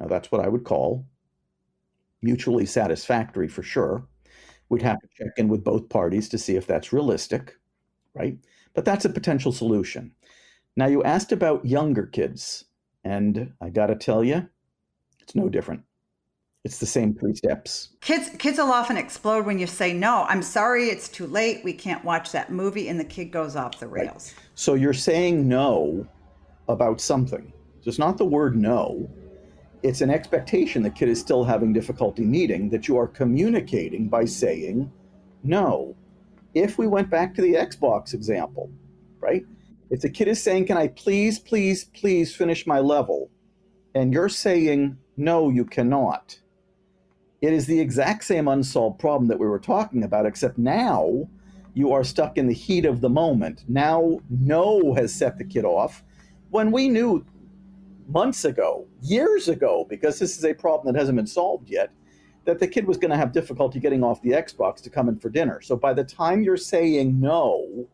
Now, 0.00 0.06
that's 0.06 0.30
what 0.32 0.44
I 0.44 0.48
would 0.48 0.64
call 0.64 1.06
mutually 2.22 2.66
satisfactory 2.66 3.48
for 3.48 3.62
sure. 3.62 4.06
We'd 4.68 4.82
have 4.82 5.00
to 5.00 5.08
check 5.16 5.32
in 5.36 5.48
with 5.48 5.62
both 5.62 5.88
parties 5.88 6.28
to 6.30 6.38
see 6.38 6.56
if 6.56 6.66
that's 6.66 6.92
realistic, 6.92 7.56
right? 8.14 8.36
But 8.74 8.84
that's 8.84 9.04
a 9.04 9.10
potential 9.10 9.52
solution. 9.52 10.12
Now, 10.76 10.86
you 10.86 11.02
asked 11.04 11.32
about 11.32 11.64
younger 11.64 12.06
kids, 12.06 12.64
and 13.04 13.52
I 13.60 13.70
got 13.70 13.86
to 13.86 13.94
tell 13.94 14.24
you, 14.24 14.48
it's 15.20 15.34
no 15.34 15.48
different. 15.48 15.82
It's 16.66 16.78
the 16.78 16.86
same 16.86 17.14
three 17.14 17.36
steps. 17.36 17.90
Kids 18.00 18.28
kids 18.40 18.58
will 18.58 18.72
often 18.72 18.96
explode 18.96 19.46
when 19.46 19.56
you 19.56 19.68
say 19.68 19.92
no. 19.92 20.26
I'm 20.28 20.42
sorry, 20.42 20.88
it's 20.88 21.08
too 21.08 21.28
late. 21.28 21.62
We 21.62 21.72
can't 21.72 22.04
watch 22.04 22.32
that 22.32 22.50
movie 22.50 22.88
and 22.88 22.98
the 22.98 23.04
kid 23.04 23.26
goes 23.26 23.54
off 23.54 23.78
the 23.78 23.86
rails. 23.86 24.34
Right. 24.34 24.44
So 24.56 24.74
you're 24.74 24.92
saying 24.92 25.46
no 25.46 26.04
about 26.68 27.00
something. 27.00 27.52
So 27.82 27.88
it's 27.88 28.00
not 28.00 28.18
the 28.18 28.24
word 28.24 28.56
no. 28.56 29.08
It's 29.84 30.00
an 30.00 30.10
expectation 30.10 30.82
the 30.82 30.90
kid 30.90 31.08
is 31.08 31.20
still 31.20 31.44
having 31.44 31.72
difficulty 31.72 32.24
meeting 32.24 32.68
that 32.70 32.88
you 32.88 32.98
are 32.98 33.06
communicating 33.06 34.08
by 34.08 34.24
saying 34.24 34.90
no. 35.44 35.94
If 36.54 36.78
we 36.78 36.88
went 36.88 37.10
back 37.10 37.32
to 37.36 37.42
the 37.42 37.54
Xbox 37.54 38.12
example, 38.12 38.72
right? 39.20 39.44
If 39.90 40.00
the 40.00 40.10
kid 40.10 40.26
is 40.26 40.42
saying, 40.42 40.66
Can 40.66 40.76
I 40.76 40.88
please, 40.88 41.38
please, 41.38 41.84
please 41.84 42.34
finish 42.34 42.66
my 42.66 42.80
level? 42.80 43.30
And 43.94 44.12
you're 44.12 44.28
saying, 44.28 44.98
No, 45.16 45.48
you 45.48 45.64
cannot 45.64 46.40
it 47.40 47.52
is 47.52 47.66
the 47.66 47.80
exact 47.80 48.24
same 48.24 48.48
unsolved 48.48 48.98
problem 48.98 49.28
that 49.28 49.38
we 49.38 49.46
were 49.46 49.58
talking 49.58 50.02
about, 50.02 50.26
except 50.26 50.58
now 50.58 51.28
you 51.74 51.92
are 51.92 52.04
stuck 52.04 52.38
in 52.38 52.46
the 52.46 52.54
heat 52.54 52.86
of 52.86 53.00
the 53.00 53.10
moment. 53.10 53.64
Now, 53.68 54.20
no 54.30 54.94
has 54.94 55.14
set 55.14 55.36
the 55.36 55.44
kid 55.44 55.64
off 55.64 56.02
when 56.50 56.70
we 56.72 56.88
knew 56.88 57.24
months 58.08 58.44
ago, 58.44 58.86
years 59.02 59.48
ago, 59.48 59.84
because 59.88 60.18
this 60.18 60.38
is 60.38 60.44
a 60.44 60.54
problem 60.54 60.92
that 60.92 60.98
hasn't 60.98 61.16
been 61.16 61.26
solved 61.26 61.68
yet, 61.68 61.90
that 62.44 62.58
the 62.60 62.68
kid 62.68 62.86
was 62.86 62.96
going 62.96 63.10
to 63.10 63.16
have 63.16 63.32
difficulty 63.32 63.80
getting 63.80 64.04
off 64.04 64.22
the 64.22 64.30
Xbox 64.30 64.80
to 64.82 64.90
come 64.90 65.08
in 65.08 65.18
for 65.18 65.28
dinner. 65.28 65.60
So 65.60 65.76
by 65.76 65.92
the 65.92 66.04
time 66.04 66.42
you're 66.42 66.56
saying 66.56 67.20
no, 67.20 67.86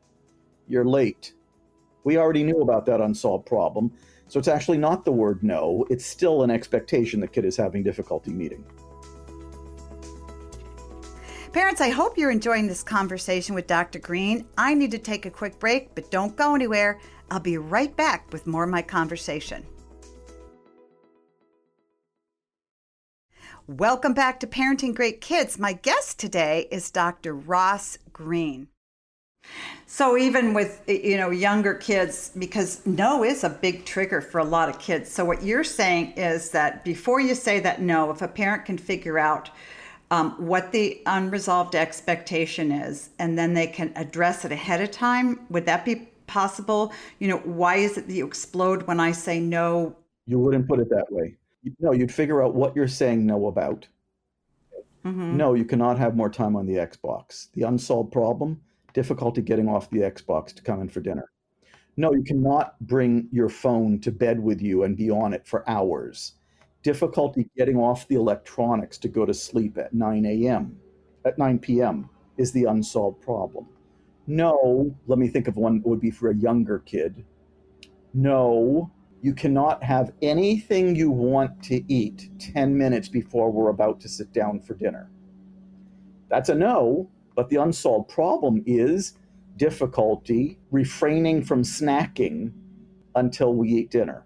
you're 0.68 0.84
late. 0.84 1.32
We 2.04 2.18
already 2.18 2.44
knew 2.44 2.60
about 2.60 2.84
that 2.86 3.00
unsolved 3.00 3.46
problem. 3.46 3.92
So 4.28 4.38
it's 4.38 4.48
actually 4.48 4.78
not 4.78 5.04
the 5.04 5.12
word 5.12 5.42
no, 5.42 5.86
it's 5.90 6.06
still 6.06 6.42
an 6.42 6.50
expectation 6.50 7.20
the 7.20 7.28
kid 7.28 7.44
is 7.44 7.56
having 7.56 7.82
difficulty 7.82 8.32
meeting. 8.32 8.64
Parents, 11.52 11.82
I 11.82 11.90
hope 11.90 12.16
you're 12.16 12.30
enjoying 12.30 12.66
this 12.66 12.82
conversation 12.82 13.54
with 13.54 13.66
Dr. 13.66 13.98
Greene. 13.98 14.46
I 14.56 14.72
need 14.72 14.90
to 14.92 14.98
take 14.98 15.26
a 15.26 15.30
quick 15.30 15.58
break, 15.58 15.94
but 15.94 16.10
don't 16.10 16.34
go 16.34 16.54
anywhere. 16.54 16.98
I'll 17.30 17.40
be 17.40 17.58
right 17.58 17.94
back 17.94 18.32
with 18.32 18.46
more 18.46 18.64
of 18.64 18.70
my 18.70 18.80
conversation. 18.80 19.62
Welcome 23.66 24.14
back 24.14 24.40
to 24.40 24.46
Parenting 24.46 24.94
Great 24.94 25.20
Kids. 25.20 25.58
My 25.58 25.74
guest 25.74 26.18
today 26.18 26.68
is 26.70 26.90
Dr. 26.90 27.34
Ross 27.34 27.98
Greene. 28.14 28.68
So 29.84 30.16
even 30.16 30.54
with 30.54 30.80
you 30.86 31.18
know 31.18 31.28
younger 31.28 31.74
kids 31.74 32.30
because 32.38 32.80
no 32.86 33.24
is 33.24 33.44
a 33.44 33.50
big 33.50 33.84
trigger 33.84 34.22
for 34.22 34.38
a 34.38 34.44
lot 34.44 34.70
of 34.70 34.78
kids. 34.78 35.10
So 35.10 35.22
what 35.22 35.42
you're 35.42 35.64
saying 35.64 36.12
is 36.12 36.50
that 36.52 36.82
before 36.82 37.20
you 37.20 37.34
say 37.34 37.60
that 37.60 37.82
no, 37.82 38.10
if 38.10 38.22
a 38.22 38.28
parent 38.28 38.64
can 38.64 38.78
figure 38.78 39.18
out 39.18 39.50
um, 40.12 40.32
what 40.32 40.72
the 40.72 41.00
unresolved 41.06 41.74
expectation 41.74 42.70
is, 42.70 43.08
and 43.18 43.38
then 43.38 43.54
they 43.54 43.66
can 43.66 43.90
address 43.96 44.44
it 44.44 44.52
ahead 44.52 44.82
of 44.82 44.90
time. 44.90 45.40
Would 45.48 45.64
that 45.64 45.86
be 45.86 46.06
possible? 46.26 46.92
You 47.18 47.28
know, 47.28 47.38
why 47.38 47.76
is 47.76 47.96
it 47.96 48.06
that 48.06 48.12
you 48.12 48.26
explode 48.26 48.82
when 48.82 49.00
I 49.00 49.12
say 49.12 49.40
no? 49.40 49.96
You 50.26 50.38
wouldn't 50.38 50.68
put 50.68 50.80
it 50.80 50.90
that 50.90 51.06
way. 51.10 51.36
No, 51.80 51.92
you'd 51.92 52.12
figure 52.12 52.42
out 52.42 52.54
what 52.54 52.76
you're 52.76 52.88
saying 52.88 53.24
no 53.24 53.46
about. 53.46 53.88
Mm-hmm. 55.02 55.34
No, 55.38 55.54
you 55.54 55.64
cannot 55.64 55.98
have 55.98 56.14
more 56.14 56.28
time 56.28 56.56
on 56.56 56.66
the 56.66 56.74
Xbox. 56.74 57.50
The 57.54 57.62
unsolved 57.62 58.12
problem 58.12 58.60
difficulty 58.92 59.40
getting 59.40 59.66
off 59.66 59.88
the 59.88 60.00
Xbox 60.00 60.54
to 60.54 60.62
come 60.62 60.82
in 60.82 60.90
for 60.90 61.00
dinner. 61.00 61.30
No, 61.96 62.12
you 62.12 62.22
cannot 62.22 62.78
bring 62.82 63.28
your 63.32 63.48
phone 63.48 63.98
to 64.00 64.12
bed 64.12 64.38
with 64.38 64.60
you 64.60 64.82
and 64.82 64.94
be 64.94 65.10
on 65.10 65.32
it 65.32 65.46
for 65.46 65.68
hours 65.68 66.34
difficulty 66.82 67.48
getting 67.56 67.76
off 67.76 68.08
the 68.08 68.16
electronics 68.16 68.98
to 68.98 69.08
go 69.08 69.24
to 69.24 69.34
sleep 69.34 69.78
at 69.78 69.92
9 69.94 70.26
a.m., 70.26 70.76
at 71.24 71.38
9 71.38 71.58
p.m. 71.60 72.08
is 72.36 72.52
the 72.52 72.64
unsolved 72.64 73.20
problem. 73.22 73.66
No, 74.26 74.94
let 75.06 75.18
me 75.18 75.28
think 75.28 75.48
of 75.48 75.56
one 75.56 75.78
that 75.78 75.86
would 75.86 76.00
be 76.00 76.10
for 76.10 76.30
a 76.30 76.34
younger 76.34 76.80
kid. 76.80 77.24
No, 78.14 78.90
you 79.20 79.34
cannot 79.34 79.82
have 79.82 80.12
anything 80.20 80.96
you 80.96 81.10
want 81.10 81.62
to 81.64 81.82
eat 81.92 82.28
10 82.38 82.76
minutes 82.76 83.08
before 83.08 83.50
we're 83.50 83.70
about 83.70 84.00
to 84.00 84.08
sit 84.08 84.32
down 84.32 84.60
for 84.60 84.74
dinner. 84.74 85.10
That's 86.28 86.48
a 86.48 86.54
no, 86.54 87.08
but 87.36 87.48
the 87.48 87.56
unsolved 87.56 88.10
problem 88.10 88.62
is 88.66 89.14
difficulty 89.56 90.58
refraining 90.70 91.44
from 91.44 91.62
snacking 91.62 92.52
until 93.14 93.54
we 93.54 93.68
eat 93.68 93.90
dinner. 93.90 94.24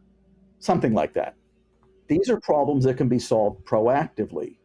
Something 0.58 0.94
like 0.94 1.12
that. 1.14 1.34
These 2.08 2.30
are 2.30 2.40
problems 2.40 2.84
that 2.84 2.96
can 2.96 3.08
be 3.08 3.18
solved 3.18 3.64
proactively. 3.64 4.56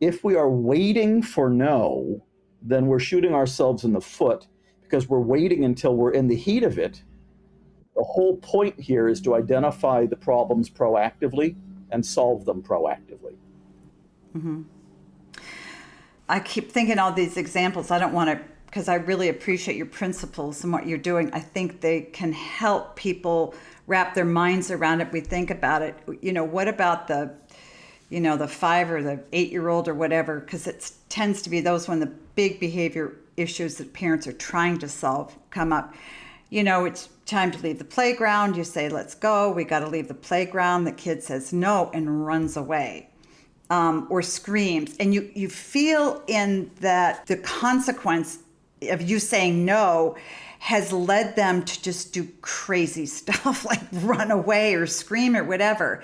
If 0.00 0.24
we 0.24 0.34
are 0.36 0.50
waiting 0.50 1.22
for 1.22 1.48
no, 1.48 2.24
then 2.60 2.86
we're 2.86 2.98
shooting 2.98 3.34
ourselves 3.34 3.84
in 3.84 3.92
the 3.92 4.00
foot 4.00 4.46
because 4.82 5.08
we're 5.08 5.20
waiting 5.20 5.64
until 5.64 5.96
we're 5.96 6.12
in 6.12 6.28
the 6.28 6.36
heat 6.36 6.62
of 6.62 6.78
it. 6.78 7.02
The 7.94 8.04
whole 8.04 8.36
point 8.38 8.78
here 8.78 9.08
is 9.08 9.20
to 9.22 9.34
identify 9.34 10.06
the 10.06 10.16
problems 10.16 10.68
proactively 10.68 11.56
and 11.90 12.04
solve 12.04 12.44
them 12.44 12.62
proactively. 12.62 13.36
Mm-hmm. 14.36 14.62
I 16.28 16.40
keep 16.40 16.72
thinking 16.72 16.98
all 16.98 17.12
these 17.12 17.36
examples. 17.36 17.90
I 17.90 17.98
don't 17.98 18.12
want 18.12 18.30
to, 18.30 18.40
because 18.66 18.88
I 18.88 18.94
really 18.94 19.28
appreciate 19.28 19.76
your 19.76 19.86
principles 19.86 20.64
and 20.64 20.72
what 20.72 20.86
you're 20.86 20.98
doing. 20.98 21.30
I 21.32 21.40
think 21.40 21.80
they 21.80 22.02
can 22.02 22.32
help 22.32 22.96
people 22.96 23.54
wrap 23.86 24.14
their 24.14 24.24
minds 24.24 24.70
around 24.70 25.00
it. 25.00 25.12
We 25.12 25.20
think 25.20 25.50
about 25.50 25.82
it. 25.82 25.96
You 26.20 26.32
know, 26.32 26.44
what 26.44 26.68
about 26.68 27.08
the, 27.08 27.34
you 28.10 28.20
know, 28.20 28.36
the 28.36 28.48
five 28.48 28.90
or 28.90 29.02
the 29.02 29.22
eight 29.32 29.50
year 29.50 29.68
old 29.68 29.88
or 29.88 29.94
whatever? 29.94 30.40
Because 30.40 30.66
it 30.66 30.90
tends 31.08 31.42
to 31.42 31.50
be 31.50 31.60
those 31.60 31.88
when 31.88 32.00
the 32.00 32.12
big 32.34 32.60
behavior 32.60 33.16
issues 33.36 33.76
that 33.76 33.92
parents 33.92 34.26
are 34.26 34.32
trying 34.32 34.78
to 34.78 34.88
solve 34.88 35.36
come 35.50 35.72
up. 35.72 35.94
You 36.50 36.62
know, 36.62 36.84
it's 36.84 37.08
time 37.24 37.50
to 37.50 37.58
leave 37.62 37.78
the 37.78 37.84
playground. 37.84 38.56
You 38.56 38.64
say, 38.64 38.88
let's 38.88 39.14
go. 39.14 39.50
We 39.50 39.64
got 39.64 39.80
to 39.80 39.88
leave 39.88 40.08
the 40.08 40.14
playground. 40.14 40.84
The 40.84 40.92
kid 40.92 41.22
says 41.22 41.52
no 41.52 41.90
and 41.94 42.26
runs 42.26 42.56
away. 42.56 43.08
Um, 43.70 44.06
or 44.10 44.20
screams, 44.20 44.98
and 44.98 45.14
you 45.14 45.30
you 45.34 45.48
feel 45.48 46.22
in 46.26 46.70
that 46.80 47.26
the 47.26 47.38
consequence 47.38 48.40
of 48.82 49.00
you 49.00 49.18
saying 49.18 49.64
no 49.64 50.14
has 50.62 50.92
led 50.92 51.34
them 51.34 51.64
to 51.64 51.82
just 51.82 52.12
do 52.12 52.24
crazy 52.40 53.04
stuff 53.20 53.64
like 53.64 53.80
run 53.90 54.30
away 54.30 54.74
or 54.74 54.86
scream 54.86 55.34
or 55.34 55.42
whatever. 55.42 56.00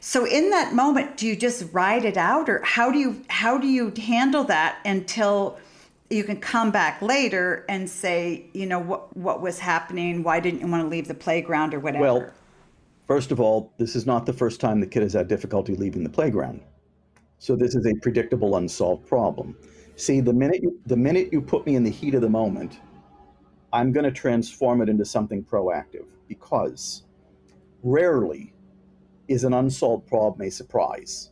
So 0.00 0.24
in 0.24 0.48
that 0.48 0.74
moment, 0.74 1.18
do 1.18 1.26
you 1.26 1.36
just 1.36 1.66
ride 1.74 2.06
it 2.06 2.16
out 2.16 2.48
or 2.48 2.62
how 2.62 2.90
do 2.90 2.98
you 2.98 3.22
how 3.28 3.58
do 3.58 3.66
you 3.66 3.92
handle 3.98 4.44
that 4.44 4.78
until 4.86 5.58
you 6.08 6.24
can 6.24 6.40
come 6.40 6.70
back 6.70 7.02
later 7.02 7.66
and 7.68 7.90
say, 7.90 8.46
you 8.54 8.64
know, 8.64 8.78
what 8.78 9.14
what 9.14 9.42
was 9.42 9.58
happening, 9.58 10.22
why 10.22 10.40
didn't 10.40 10.60
you 10.60 10.68
want 10.68 10.82
to 10.82 10.88
leave 10.88 11.06
the 11.06 11.14
playground 11.14 11.74
or 11.74 11.80
whatever? 11.80 12.02
Well, 12.02 12.30
first 13.06 13.30
of 13.30 13.40
all, 13.40 13.70
this 13.76 13.94
is 13.94 14.06
not 14.06 14.24
the 14.24 14.32
first 14.32 14.58
time 14.58 14.80
the 14.80 14.86
kid 14.86 15.02
has 15.02 15.12
had 15.12 15.28
difficulty 15.28 15.74
leaving 15.76 16.02
the 16.02 16.08
playground. 16.08 16.62
So 17.40 17.56
this 17.56 17.74
is 17.74 17.84
a 17.84 17.94
predictable 17.96 18.56
unsolved 18.56 19.06
problem. 19.06 19.54
See, 19.96 20.20
the 20.20 20.32
minute 20.32 20.62
you 20.62 20.80
the 20.86 20.96
minute 20.96 21.28
you 21.30 21.42
put 21.42 21.66
me 21.66 21.76
in 21.76 21.84
the 21.84 21.90
heat 21.90 22.14
of 22.14 22.22
the 22.22 22.30
moment, 22.30 22.78
I'm 23.72 23.92
going 23.92 24.04
to 24.04 24.10
transform 24.10 24.80
it 24.80 24.88
into 24.88 25.04
something 25.04 25.44
proactive 25.44 26.06
because 26.26 27.04
rarely 27.82 28.54
is 29.28 29.44
an 29.44 29.52
unsolved 29.52 30.06
problem 30.06 30.46
a 30.46 30.50
surprise. 30.50 31.30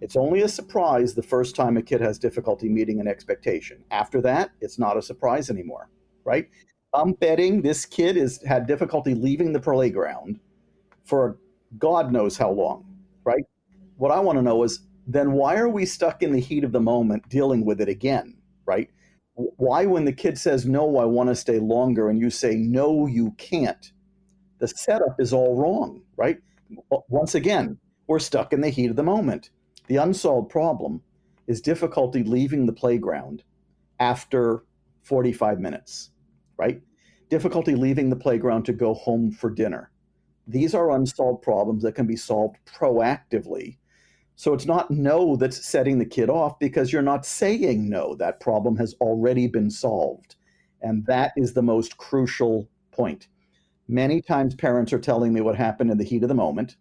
It's 0.00 0.16
only 0.16 0.42
a 0.42 0.48
surprise 0.48 1.14
the 1.14 1.22
first 1.22 1.56
time 1.56 1.76
a 1.76 1.82
kid 1.82 2.00
has 2.00 2.18
difficulty 2.18 2.68
meeting 2.68 3.00
an 3.00 3.08
expectation. 3.08 3.84
After 3.90 4.20
that, 4.22 4.50
it's 4.60 4.78
not 4.78 4.96
a 4.96 5.02
surprise 5.02 5.50
anymore, 5.50 5.90
right? 6.24 6.48
I'm 6.94 7.12
betting 7.12 7.60
this 7.60 7.84
kid 7.84 8.16
has 8.16 8.42
had 8.46 8.66
difficulty 8.66 9.14
leaving 9.14 9.52
the 9.52 9.60
playground 9.60 10.40
for 11.04 11.38
God 11.78 12.12
knows 12.12 12.38
how 12.38 12.50
long, 12.50 12.86
right? 13.24 13.44
What 13.96 14.12
I 14.12 14.20
want 14.20 14.38
to 14.38 14.42
know 14.42 14.62
is 14.62 14.80
then 15.06 15.32
why 15.32 15.56
are 15.56 15.68
we 15.68 15.84
stuck 15.84 16.22
in 16.22 16.32
the 16.32 16.40
heat 16.40 16.64
of 16.64 16.72
the 16.72 16.80
moment 16.80 17.28
dealing 17.28 17.64
with 17.64 17.80
it 17.80 17.88
again, 17.88 18.36
right? 18.66 18.88
Why 19.38 19.86
when 19.86 20.04
the 20.04 20.12
kid 20.12 20.36
says 20.38 20.66
no 20.66 20.98
i 20.98 21.04
want 21.04 21.28
to 21.28 21.34
stay 21.34 21.58
longer 21.60 22.10
and 22.10 22.18
you 22.20 22.30
say 22.30 22.56
no 22.56 23.06
you 23.06 23.32
can't 23.38 23.92
the 24.58 24.68
setup 24.68 25.20
is 25.20 25.32
all 25.32 25.56
wrong 25.56 26.02
right? 26.16 26.38
Once 27.08 27.34
again 27.34 27.78
we're 28.08 28.18
stuck 28.18 28.52
in 28.52 28.60
the 28.60 28.70
heat 28.70 28.90
of 28.90 28.96
the 28.96 29.02
moment. 29.02 29.50
The 29.86 29.96
unsolved 29.96 30.50
problem 30.50 31.02
is 31.46 31.60
difficulty 31.60 32.22
leaving 32.24 32.66
the 32.66 32.72
playground 32.72 33.42
after 34.00 34.64
45 35.04 35.60
minutes 35.60 36.10
right? 36.58 36.82
Difficulty 37.30 37.74
leaving 37.76 38.10
the 38.10 38.16
playground 38.16 38.64
to 38.64 38.72
go 38.72 38.94
home 38.94 39.30
for 39.30 39.50
dinner. 39.50 39.90
These 40.46 40.74
are 40.74 40.90
unsolved 40.90 41.42
problems 41.42 41.82
that 41.84 41.94
can 41.94 42.06
be 42.06 42.16
solved 42.16 42.56
proactively 42.66 43.78
so 44.38 44.54
it's 44.54 44.66
not 44.66 44.88
no 44.88 45.34
that's 45.34 45.66
setting 45.66 45.98
the 45.98 46.06
kid 46.06 46.30
off 46.30 46.60
because 46.60 46.92
you're 46.92 47.02
not 47.02 47.26
saying 47.26 47.90
no. 47.90 48.14
That 48.14 48.38
problem 48.38 48.76
has 48.76 48.94
already 49.00 49.48
been 49.48 49.68
solved. 49.68 50.36
And 50.80 51.04
that 51.06 51.32
is 51.36 51.54
the 51.54 51.62
most 51.62 51.96
crucial 51.96 52.68
point. 52.92 53.26
Many 53.88 54.22
times 54.22 54.54
parents 54.54 54.92
are 54.92 55.00
telling 55.00 55.32
me 55.32 55.40
what 55.40 55.56
happened 55.56 55.90
in 55.90 55.98
the 55.98 56.04
heat 56.04 56.22
of 56.22 56.28
the 56.28 56.36
moment. 56.36 56.76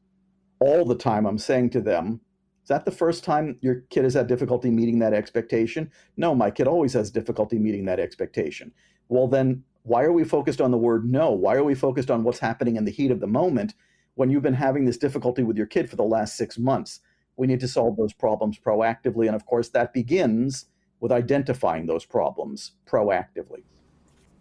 All 0.60 0.86
the 0.86 0.94
time 0.94 1.26
I'm 1.26 1.40
saying 1.40 1.72
to 1.72 1.82
them, 1.82 2.22
is 2.62 2.70
that 2.70 2.86
the 2.86 2.92
first 2.92 3.24
time 3.24 3.58
your 3.62 3.82
kid 3.90 4.04
has 4.04 4.14
had 4.14 4.28
difficulty 4.28 4.70
meeting 4.70 5.00
that 5.00 5.16
expectation? 5.16 5.90
No, 6.16 6.36
my 6.36 6.52
kid 6.52 6.68
always 6.68 6.94
has 6.94 7.10
difficulty 7.10 7.58
meeting 7.58 7.86
that 7.86 8.00
expectation. 8.00 8.72
Well, 9.10 9.28
then 9.28 9.64
why 9.82 10.04
are 10.04 10.14
we 10.14 10.26
focused 10.26 10.62
on 10.62 10.70
the 10.70 10.78
word 10.78 11.10
no? 11.10 11.32
Why 11.32 11.56
are 11.56 11.64
we 11.64 11.74
focused 11.74 12.12
on 12.12 12.24
what's 12.24 12.38
happening 12.38 12.76
in 12.76 12.86
the 12.86 12.92
heat 12.92 13.10
of 13.10 13.20
the 13.20 13.26
moment 13.26 13.74
when 14.14 14.30
you've 14.30 14.44
been 14.44 14.54
having 14.54 14.86
this 14.86 15.00
difficulty 15.00 15.42
with 15.42 15.58
your 15.58 15.66
kid 15.66 15.90
for 15.90 15.96
the 15.96 16.04
last 16.04 16.38
six 16.38 16.60
months? 16.60 17.00
We 17.38 17.48
need 17.48 17.60
to 17.62 17.68
solve 17.68 17.96
those 17.96 18.14
problems 18.14 18.60
proactively. 18.60 19.28
And 19.28 19.36
of 19.36 19.46
course, 19.46 19.70
that 19.70 19.94
begins 19.94 20.66
with 21.00 21.12
identifying 21.12 21.86
those 21.86 22.06
problems 22.06 22.72
proactively. 22.88 23.64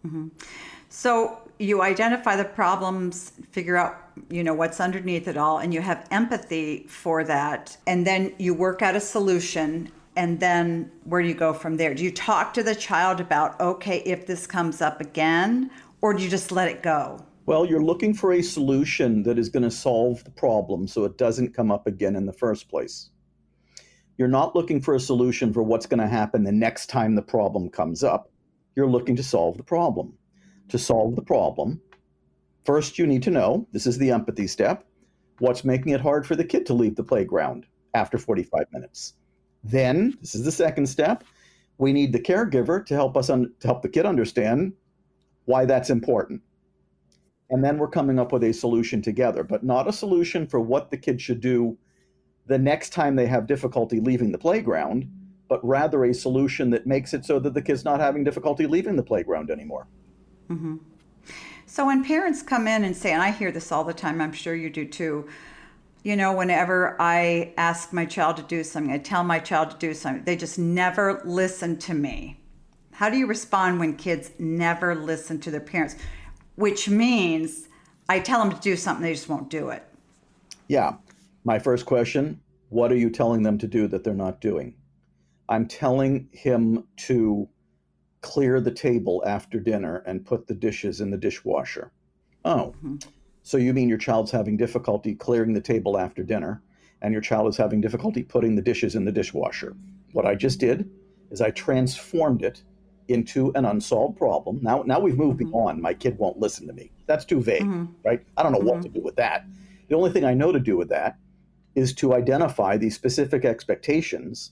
Mm-hmm. 0.05 0.27
So 0.89 1.39
you 1.59 1.81
identify 1.81 2.35
the 2.35 2.45
problems, 2.45 3.33
figure 3.51 3.77
out, 3.77 4.01
you 4.29 4.43
know, 4.43 4.53
what's 4.53 4.79
underneath 4.79 5.27
it 5.27 5.37
all, 5.37 5.59
and 5.59 5.73
you 5.73 5.81
have 5.81 6.07
empathy 6.11 6.85
for 6.87 7.23
that. 7.25 7.77
And 7.85 8.07
then 8.07 8.33
you 8.37 8.53
work 8.53 8.81
out 8.81 8.95
a 8.95 8.99
solution. 8.99 9.91
And 10.15 10.39
then 10.39 10.89
where 11.03 11.21
do 11.21 11.27
you 11.27 11.35
go 11.35 11.53
from 11.53 11.77
there? 11.77 11.93
Do 11.93 12.03
you 12.03 12.11
talk 12.11 12.53
to 12.55 12.63
the 12.63 12.73
child 12.73 13.19
about, 13.19 13.59
okay, 13.59 13.99
if 13.99 14.25
this 14.25 14.47
comes 14.47 14.81
up 14.81 14.99
again, 15.01 15.69
or 16.01 16.13
do 16.13 16.23
you 16.23 16.29
just 16.29 16.51
let 16.51 16.67
it 16.69 16.81
go? 16.81 17.23
Well, 17.47 17.65
you're 17.65 17.81
looking 17.81 18.13
for 18.13 18.33
a 18.33 18.41
solution 18.41 19.23
that 19.23 19.39
is 19.39 19.47
going 19.47 19.63
to 19.63 19.71
solve 19.71 20.21
the 20.25 20.31
problem 20.31 20.85
so 20.85 21.05
it 21.05 21.17
doesn't 21.17 21.53
come 21.53 21.71
up 21.71 21.87
again 21.87 22.17
in 22.17 22.25
the 22.25 22.33
first 22.33 22.67
place. 22.67 23.09
You're 24.17 24.27
not 24.27 24.53
looking 24.53 24.81
for 24.81 24.95
a 24.95 24.99
solution 24.99 25.53
for 25.53 25.63
what's 25.63 25.85
going 25.85 26.01
to 26.01 26.09
happen 26.09 26.43
the 26.43 26.51
next 26.51 26.87
time 26.87 27.15
the 27.15 27.21
problem 27.21 27.69
comes 27.69 28.03
up. 28.03 28.29
You're 28.75 28.89
looking 28.89 29.15
to 29.15 29.23
solve 29.23 29.55
the 29.55 29.63
problem. 29.63 30.13
To 30.67 30.77
solve 30.77 31.15
the 31.15 31.21
problem, 31.21 31.79
first 32.65 32.99
you 32.99 33.07
need 33.07 33.23
to 33.23 33.31
know 33.31 33.65
this 33.71 33.87
is 33.87 33.97
the 33.97 34.11
empathy 34.11 34.45
step 34.45 34.83
what's 35.39 35.63
making 35.63 35.93
it 35.93 36.01
hard 36.01 36.27
for 36.27 36.35
the 36.35 36.43
kid 36.43 36.65
to 36.65 36.73
leave 36.73 36.97
the 36.97 37.03
playground 37.03 37.65
after 37.93 38.17
45 38.17 38.65
minutes. 38.73 39.13
Then, 39.63 40.17
this 40.19 40.35
is 40.35 40.43
the 40.43 40.51
second 40.51 40.87
step, 40.87 41.23
we 41.77 41.93
need 41.93 42.11
the 42.11 42.19
caregiver 42.19 42.85
to 42.87 42.93
help 42.93 43.15
us 43.15 43.29
un- 43.29 43.53
to 43.61 43.67
help 43.67 43.83
the 43.83 43.89
kid 43.89 44.05
understand 44.05 44.73
why 45.45 45.63
that's 45.63 45.89
important. 45.89 46.41
And 47.49 47.63
then 47.63 47.77
we're 47.77 47.87
coming 47.87 48.19
up 48.19 48.31
with 48.31 48.43
a 48.43 48.53
solution 48.53 49.01
together, 49.01 49.43
but 49.43 49.63
not 49.63 49.87
a 49.87 49.93
solution 49.93 50.47
for 50.47 50.59
what 50.59 50.91
the 50.91 50.97
kid 50.97 51.21
should 51.21 51.39
do 51.39 51.77
the 52.47 52.57
next 52.57 52.91
time 52.91 53.15
they 53.15 53.27
have 53.27 53.45
difficulty 53.45 53.99
leaving 53.99 54.31
the 54.31 54.37
playground, 54.37 55.09
but 55.49 55.65
rather 55.65 56.05
a 56.05 56.13
solution 56.13 56.69
that 56.71 56.87
makes 56.87 57.13
it 57.13 57.25
so 57.25 57.39
that 57.39 57.53
the 57.53 57.61
kid's 57.61 57.85
not 57.85 57.99
having 57.99 58.23
difficulty 58.23 58.65
leaving 58.65 58.95
the 58.95 59.03
playground 59.03 59.49
anymore. 59.51 59.87
Mm-hmm. 60.49 60.77
So 61.65 61.85
when 61.85 62.03
parents 62.03 62.41
come 62.41 62.67
in 62.67 62.85
and 62.85 62.95
say, 62.95 63.11
and 63.11 63.21
I 63.21 63.31
hear 63.31 63.51
this 63.51 63.71
all 63.71 63.83
the 63.83 63.93
time, 63.93 64.21
I'm 64.21 64.31
sure 64.31 64.55
you 64.55 64.69
do 64.69 64.85
too, 64.85 65.27
you 66.03 66.15
know, 66.15 66.31
whenever 66.31 66.95
I 67.01 67.53
ask 67.57 67.91
my 67.91 68.05
child 68.05 68.37
to 68.37 68.43
do 68.43 68.63
something, 68.63 68.93
I 68.93 68.97
tell 68.97 69.23
my 69.23 69.39
child 69.39 69.71
to 69.71 69.77
do 69.77 69.93
something, 69.93 70.23
they 70.23 70.37
just 70.37 70.57
never 70.57 71.21
listen 71.25 71.77
to 71.79 71.93
me. 71.93 72.39
How 72.93 73.09
do 73.09 73.17
you 73.17 73.27
respond 73.27 73.79
when 73.79 73.97
kids 73.97 74.31
never 74.39 74.95
listen 74.95 75.39
to 75.41 75.51
their 75.51 75.59
parents? 75.59 75.97
Which 76.57 76.89
means 76.89 77.69
I 78.09 78.19
tell 78.19 78.39
them 78.39 78.53
to 78.53 78.61
do 78.61 78.75
something, 78.75 79.03
they 79.03 79.13
just 79.13 79.29
won't 79.29 79.49
do 79.49 79.69
it. 79.69 79.83
Yeah. 80.67 80.95
My 81.45 81.59
first 81.59 81.85
question 81.85 82.41
what 82.69 82.91
are 82.91 82.97
you 82.97 83.09
telling 83.09 83.43
them 83.43 83.57
to 83.59 83.67
do 83.67 83.87
that 83.87 84.03
they're 84.03 84.13
not 84.13 84.41
doing? 84.41 84.75
I'm 85.47 85.67
telling 85.67 86.27
him 86.33 86.85
to 86.97 87.47
clear 88.21 88.59
the 88.59 88.71
table 88.71 89.23
after 89.25 89.59
dinner 89.59 90.03
and 90.05 90.25
put 90.25 90.47
the 90.47 90.53
dishes 90.53 90.99
in 90.99 91.11
the 91.11 91.17
dishwasher. 91.17 91.91
Oh, 92.43 92.73
mm-hmm. 92.77 92.97
so 93.43 93.57
you 93.57 93.73
mean 93.73 93.87
your 93.87 93.97
child's 93.97 94.31
having 94.31 94.57
difficulty 94.57 95.15
clearing 95.15 95.53
the 95.53 95.61
table 95.61 95.97
after 95.97 96.23
dinner 96.23 96.61
and 97.01 97.13
your 97.13 97.21
child 97.21 97.47
is 97.47 97.57
having 97.57 97.79
difficulty 97.79 98.23
putting 98.23 98.55
the 98.55 98.61
dishes 98.61 98.95
in 98.95 99.05
the 99.05 99.11
dishwasher? 99.11 99.75
What 100.11 100.25
I 100.25 100.35
just 100.35 100.59
did 100.59 100.89
is 101.31 101.41
I 101.41 101.51
transformed 101.51 102.43
it 102.43 102.63
into 103.07 103.51
an 103.55 103.65
unsolved 103.65 104.17
problem. 104.17 104.59
Now, 104.61 104.83
now 104.85 104.99
we've 104.99 105.17
moved 105.17 105.39
mm-hmm. 105.39 105.51
beyond 105.51 105.81
my 105.81 105.93
kid 105.93 106.17
won't 106.17 106.39
listen 106.39 106.67
to 106.67 106.73
me. 106.73 106.91
That's 107.05 107.25
too 107.25 107.41
vague, 107.41 107.61
mm-hmm. 107.61 107.85
right? 108.03 108.25
I 108.35 108.43
don't 108.43 108.51
know 108.51 108.59
what 108.59 108.81
to 108.81 108.89
mm-hmm. 108.89 108.99
do 108.99 109.03
with 109.03 109.15
that. 109.15 109.45
The 109.87 109.95
only 109.95 110.11
thing 110.11 110.25
I 110.25 110.33
know 110.33 110.51
to 110.51 110.59
do 110.59 110.77
with 110.77 110.89
that 110.89 111.17
is 111.75 111.93
to 111.93 112.13
identify 112.13 112.77
the 112.77 112.89
specific 112.89 113.45
expectations 113.45 114.51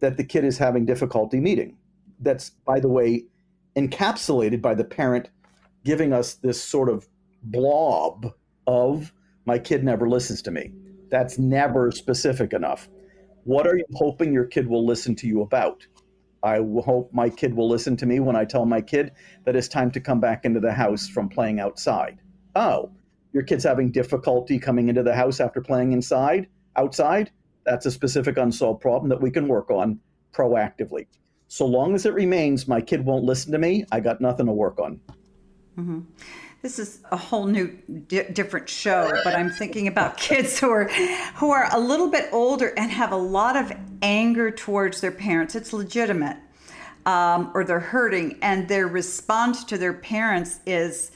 that 0.00 0.16
the 0.16 0.24
kid 0.24 0.44
is 0.44 0.58
having 0.58 0.86
difficulty 0.86 1.40
meeting. 1.40 1.76
That's, 2.20 2.50
by 2.50 2.80
the 2.80 2.88
way, 2.88 3.24
encapsulated 3.76 4.60
by 4.60 4.74
the 4.74 4.84
parent 4.84 5.30
giving 5.84 6.12
us 6.12 6.34
this 6.34 6.62
sort 6.62 6.88
of 6.88 7.06
blob 7.42 8.32
of 8.66 9.12
my 9.44 9.58
kid 9.58 9.84
never 9.84 10.08
listens 10.08 10.42
to 10.42 10.50
me. 10.50 10.72
That's 11.10 11.38
never 11.38 11.90
specific 11.90 12.52
enough. 12.52 12.88
What 13.44 13.66
are 13.66 13.76
you 13.76 13.84
hoping 13.94 14.32
your 14.32 14.46
kid 14.46 14.66
will 14.66 14.86
listen 14.86 15.14
to 15.16 15.26
you 15.26 15.42
about? 15.42 15.86
I 16.44 16.58
hope 16.58 17.08
my 17.12 17.30
kid 17.30 17.54
will 17.54 17.68
listen 17.68 17.96
to 17.96 18.06
me 18.06 18.20
when 18.20 18.36
I 18.36 18.44
tell 18.44 18.66
my 18.66 18.82
kid 18.82 19.12
that 19.44 19.56
it's 19.56 19.66
time 19.66 19.90
to 19.92 20.00
come 20.00 20.20
back 20.20 20.44
into 20.44 20.60
the 20.60 20.72
house 20.72 21.08
from 21.08 21.28
playing 21.28 21.58
outside. 21.58 22.18
Oh, 22.54 22.90
your 23.32 23.42
kid's 23.42 23.64
having 23.64 23.90
difficulty 23.90 24.58
coming 24.58 24.90
into 24.90 25.02
the 25.02 25.14
house 25.14 25.40
after 25.40 25.62
playing 25.62 25.92
inside, 25.92 26.46
outside, 26.76 27.30
that's 27.64 27.86
a 27.86 27.90
specific 27.90 28.36
unsolved 28.36 28.82
problem 28.82 29.08
that 29.08 29.22
we 29.22 29.30
can 29.30 29.48
work 29.48 29.70
on 29.70 29.98
proactively. 30.32 31.06
So 31.48 31.64
long 31.64 31.94
as 31.94 32.04
it 32.04 32.12
remains, 32.12 32.68
my 32.68 32.80
kid 32.80 33.04
won't 33.04 33.24
listen 33.24 33.50
to 33.52 33.58
me, 33.58 33.86
I 33.90 34.00
got 34.00 34.20
nothing 34.20 34.46
to 34.46 34.52
work 34.52 34.78
on. 34.78 35.00
Mm-hmm. 35.78 36.00
This 36.64 36.78
is 36.78 37.00
a 37.12 37.16
whole 37.18 37.44
new, 37.44 37.76
di- 38.08 38.32
different 38.32 38.70
show, 38.70 39.12
but 39.22 39.34
I'm 39.34 39.50
thinking 39.50 39.86
about 39.86 40.16
kids 40.30 40.58
who 40.58 40.70
are 40.70 40.88
who 41.34 41.50
are 41.50 41.68
a 41.70 41.78
little 41.78 42.10
bit 42.10 42.30
older 42.32 42.72
and 42.78 42.90
have 42.90 43.12
a 43.12 43.16
lot 43.16 43.54
of 43.54 43.70
anger 44.00 44.50
towards 44.50 45.02
their 45.02 45.10
parents. 45.10 45.54
It's 45.54 45.74
legitimate, 45.74 46.38
um, 47.04 47.50
or 47.52 47.64
they're 47.64 47.80
hurting, 47.80 48.38
and 48.40 48.66
their 48.66 48.88
response 48.88 49.62
to 49.64 49.76
their 49.76 49.92
parents 49.92 50.60
is, 50.64 51.10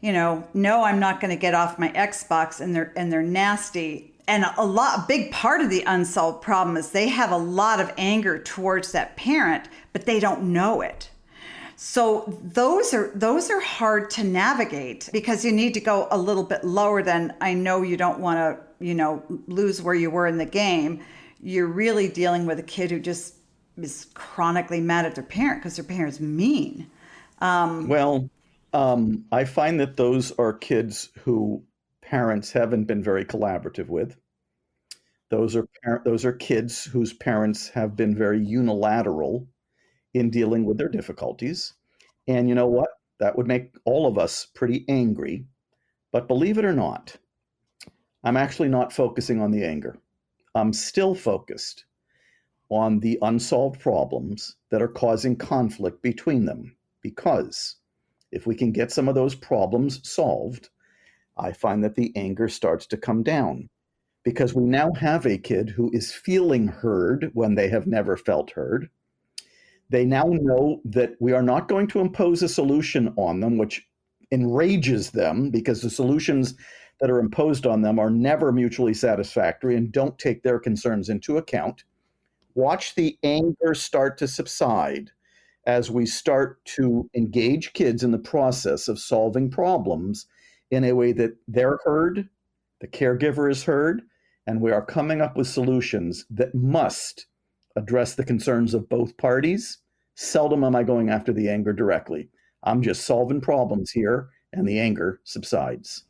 you 0.00 0.14
know, 0.14 0.48
no, 0.54 0.82
I'm 0.82 0.98
not 0.98 1.20
going 1.20 1.30
to 1.30 1.36
get 1.36 1.52
off 1.52 1.78
my 1.78 1.90
Xbox, 1.90 2.62
and 2.62 2.74
they're 2.74 2.94
and 2.96 3.12
they're 3.12 3.22
nasty. 3.22 4.14
And 4.26 4.46
a 4.56 4.64
lot, 4.64 5.00
a 5.00 5.04
big 5.06 5.30
part 5.30 5.60
of 5.60 5.68
the 5.68 5.82
unsolved 5.82 6.40
problem 6.40 6.78
is 6.78 6.90
they 6.90 7.08
have 7.08 7.32
a 7.32 7.36
lot 7.36 7.80
of 7.80 7.92
anger 7.98 8.38
towards 8.38 8.92
that 8.92 9.14
parent, 9.18 9.68
but 9.92 10.06
they 10.06 10.20
don't 10.20 10.54
know 10.54 10.80
it. 10.80 11.10
So 11.82 12.38
those 12.42 12.92
are 12.92 13.10
those 13.14 13.48
are 13.48 13.58
hard 13.58 14.10
to 14.10 14.22
navigate 14.22 15.08
because 15.14 15.46
you 15.46 15.50
need 15.50 15.72
to 15.72 15.80
go 15.80 16.08
a 16.10 16.18
little 16.18 16.42
bit 16.42 16.62
lower 16.62 17.02
than 17.02 17.34
I 17.40 17.54
know 17.54 17.80
you 17.80 17.96
don't 17.96 18.18
want 18.18 18.36
to, 18.36 18.84
you 18.84 18.94
know, 18.94 19.22
lose 19.46 19.80
where 19.80 19.94
you 19.94 20.10
were 20.10 20.26
in 20.26 20.36
the 20.36 20.44
game. 20.44 21.00
You're 21.42 21.66
really 21.66 22.06
dealing 22.06 22.44
with 22.44 22.58
a 22.58 22.62
kid 22.62 22.90
who 22.90 23.00
just 23.00 23.36
is 23.78 24.08
chronically 24.12 24.82
mad 24.82 25.06
at 25.06 25.14
their 25.14 25.24
parent 25.24 25.62
because 25.62 25.76
their 25.76 25.84
parent's 25.86 26.20
mean. 26.20 26.90
Um, 27.38 27.88
well, 27.88 28.28
um, 28.74 29.24
I 29.32 29.44
find 29.46 29.80
that 29.80 29.96
those 29.96 30.32
are 30.32 30.52
kids 30.52 31.08
who 31.20 31.64
parents 32.02 32.52
haven't 32.52 32.84
been 32.84 33.02
very 33.02 33.24
collaborative 33.24 33.88
with. 33.88 34.18
Those 35.30 35.56
are 35.56 35.66
par- 35.82 36.02
those 36.04 36.26
are 36.26 36.34
kids 36.34 36.84
whose 36.84 37.14
parents 37.14 37.70
have 37.70 37.96
been 37.96 38.14
very 38.14 38.44
unilateral 38.44 39.48
in 40.14 40.30
dealing 40.30 40.64
with 40.64 40.78
their 40.78 40.88
difficulties. 40.88 41.74
And 42.26 42.48
you 42.48 42.54
know 42.54 42.66
what? 42.66 42.90
That 43.18 43.36
would 43.36 43.46
make 43.46 43.74
all 43.84 44.06
of 44.06 44.18
us 44.18 44.46
pretty 44.54 44.84
angry. 44.88 45.46
But 46.12 46.28
believe 46.28 46.58
it 46.58 46.64
or 46.64 46.72
not, 46.72 47.16
I'm 48.24 48.36
actually 48.36 48.68
not 48.68 48.92
focusing 48.92 49.40
on 49.40 49.50
the 49.50 49.64
anger. 49.64 49.98
I'm 50.54 50.72
still 50.72 51.14
focused 51.14 51.84
on 52.68 53.00
the 53.00 53.18
unsolved 53.22 53.80
problems 53.80 54.56
that 54.70 54.82
are 54.82 54.88
causing 54.88 55.36
conflict 55.36 56.02
between 56.02 56.44
them 56.44 56.76
because 57.02 57.76
if 58.32 58.46
we 58.46 58.54
can 58.54 58.72
get 58.72 58.92
some 58.92 59.08
of 59.08 59.14
those 59.14 59.34
problems 59.34 60.08
solved, 60.08 60.68
I 61.36 61.52
find 61.52 61.82
that 61.84 61.94
the 61.94 62.12
anger 62.16 62.48
starts 62.48 62.86
to 62.88 62.96
come 62.96 63.22
down 63.22 63.68
because 64.22 64.54
we 64.54 64.64
now 64.64 64.92
have 64.92 65.26
a 65.26 65.38
kid 65.38 65.70
who 65.70 65.90
is 65.92 66.12
feeling 66.12 66.68
heard 66.68 67.30
when 67.32 67.54
they 67.54 67.68
have 67.68 67.86
never 67.86 68.16
felt 68.16 68.50
heard. 68.50 68.90
They 69.90 70.04
now 70.04 70.24
know 70.24 70.80
that 70.84 71.16
we 71.20 71.32
are 71.32 71.42
not 71.42 71.68
going 71.68 71.88
to 71.88 72.00
impose 72.00 72.42
a 72.42 72.48
solution 72.48 73.12
on 73.16 73.40
them, 73.40 73.58
which 73.58 73.86
enrages 74.30 75.10
them 75.10 75.50
because 75.50 75.82
the 75.82 75.90
solutions 75.90 76.54
that 77.00 77.10
are 77.10 77.18
imposed 77.18 77.66
on 77.66 77.82
them 77.82 77.98
are 77.98 78.10
never 78.10 78.52
mutually 78.52 78.94
satisfactory 78.94 79.76
and 79.76 79.90
don't 79.90 80.18
take 80.18 80.42
their 80.42 80.60
concerns 80.60 81.08
into 81.08 81.38
account. 81.38 81.82
Watch 82.54 82.94
the 82.94 83.18
anger 83.24 83.74
start 83.74 84.16
to 84.18 84.28
subside 84.28 85.10
as 85.66 85.90
we 85.90 86.06
start 86.06 86.64
to 86.64 87.08
engage 87.14 87.72
kids 87.72 88.04
in 88.04 88.12
the 88.12 88.18
process 88.18 88.86
of 88.86 88.98
solving 88.98 89.50
problems 89.50 90.26
in 90.70 90.84
a 90.84 90.92
way 90.92 91.12
that 91.12 91.36
they're 91.48 91.78
heard, 91.84 92.28
the 92.80 92.86
caregiver 92.86 93.50
is 93.50 93.64
heard, 93.64 94.02
and 94.46 94.60
we 94.60 94.70
are 94.70 94.84
coming 94.84 95.20
up 95.20 95.36
with 95.36 95.46
solutions 95.48 96.26
that 96.30 96.54
must 96.54 97.26
address 97.76 98.14
the 98.14 98.24
concerns 98.24 98.74
of 98.74 98.88
both 98.88 99.16
parties. 99.16 99.78
Seldom 100.14 100.64
am 100.64 100.76
I 100.76 100.82
going 100.82 101.08
after 101.08 101.32
the 101.32 101.48
anger 101.48 101.72
directly. 101.72 102.28
I'm 102.62 102.82
just 102.82 103.04
solving 103.06 103.40
problems 103.40 103.90
here, 103.90 104.28
and 104.52 104.68
the 104.68 104.78
anger 104.78 105.20
subsides. 105.24 106.04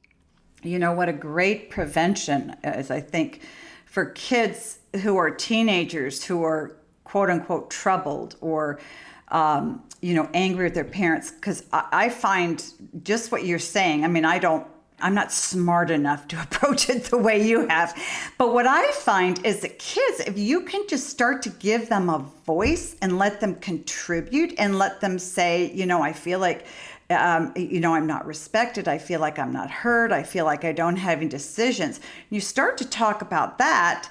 You 0.63 0.79
know, 0.79 0.93
what 0.93 1.09
a 1.09 1.13
great 1.13 1.71
prevention 1.71 2.57
is, 2.65 2.91
I 2.91 3.01
think, 3.01 3.43
for 3.87 4.07
kids 4.07 4.81
who 5.03 5.17
are 5.17 5.31
teenagers 5.31 6.25
who 6.25 6.43
are 6.43 6.77
quote 7.05 7.31
unquote 7.31 7.71
troubled 7.71 8.37
or 8.41 8.81
um, 9.29 9.83
you 10.01 10.15
know, 10.15 10.29
angry 10.35 10.65
with 10.65 10.75
their 10.75 10.85
parents 10.85 11.31
because 11.31 11.65
I, 11.73 11.87
I 11.93 12.09
find 12.09 12.65
just 13.03 13.31
what 13.31 13.45
you're 13.45 13.59
saying. 13.59 14.05
I 14.05 14.09
mean, 14.09 14.25
I 14.25 14.39
don't 14.39 14.67
I'm 15.03 15.15
not 15.15 15.33
smart 15.33 15.91
enough 15.91 16.29
to 16.29 16.43
approach 16.43 16.89
it 16.89 17.05
the 17.05 17.19
way 17.19 17.47
you 17.47 17.67
have. 17.69 17.97
But 18.39 18.53
what 18.53 18.67
I 18.67 18.91
find 18.93 19.45
is 19.45 19.61
that 19.61 19.79
kids, 19.79 20.21
if 20.21 20.39
you 20.39 20.63
can 20.63 20.87
just 20.89 21.09
start 21.09 21.43
to 21.43 21.51
give 21.51 21.89
them 21.89 22.09
a 22.09 22.19
voice 22.47 22.97
and 23.03 23.19
let 23.19 23.41
them 23.41 23.55
contribute 23.57 24.55
and 24.59 24.79
let 24.79 25.01
them 25.01 25.19
say, 25.19 25.73
you 25.73 25.87
know, 25.87 26.03
I 26.03 26.13
feel 26.13 26.39
like, 26.39 26.67
um, 27.11 27.53
you 27.57 27.81
know, 27.81 27.95
I'm 27.95 28.07
not 28.07 28.27
respected. 28.27 28.89
I 28.89 28.99
feel 28.99 29.21
like 29.21 29.39
I'm 29.39 29.53
not 29.53 29.71
heard. 29.71 30.13
I 30.13 30.23
feel 30.23 30.45
like 30.45 30.65
I 30.65 30.73
don't 30.73 30.97
have 30.97 31.19
any 31.19 31.29
decisions. 31.29 32.01
You 32.31 32.41
start 32.41 32.79
to 32.79 32.89
talk 32.89 33.23
about 33.23 33.59
that 33.59 34.09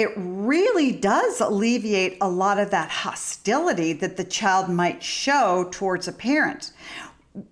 it 0.00 0.12
really 0.16 0.92
does 0.92 1.42
alleviate 1.42 2.16
a 2.22 2.28
lot 2.28 2.58
of 2.58 2.70
that 2.70 2.88
hostility 2.88 3.92
that 3.92 4.16
the 4.16 4.24
child 4.24 4.70
might 4.70 5.02
show 5.02 5.68
towards 5.70 6.08
a 6.08 6.12
parent. 6.12 6.72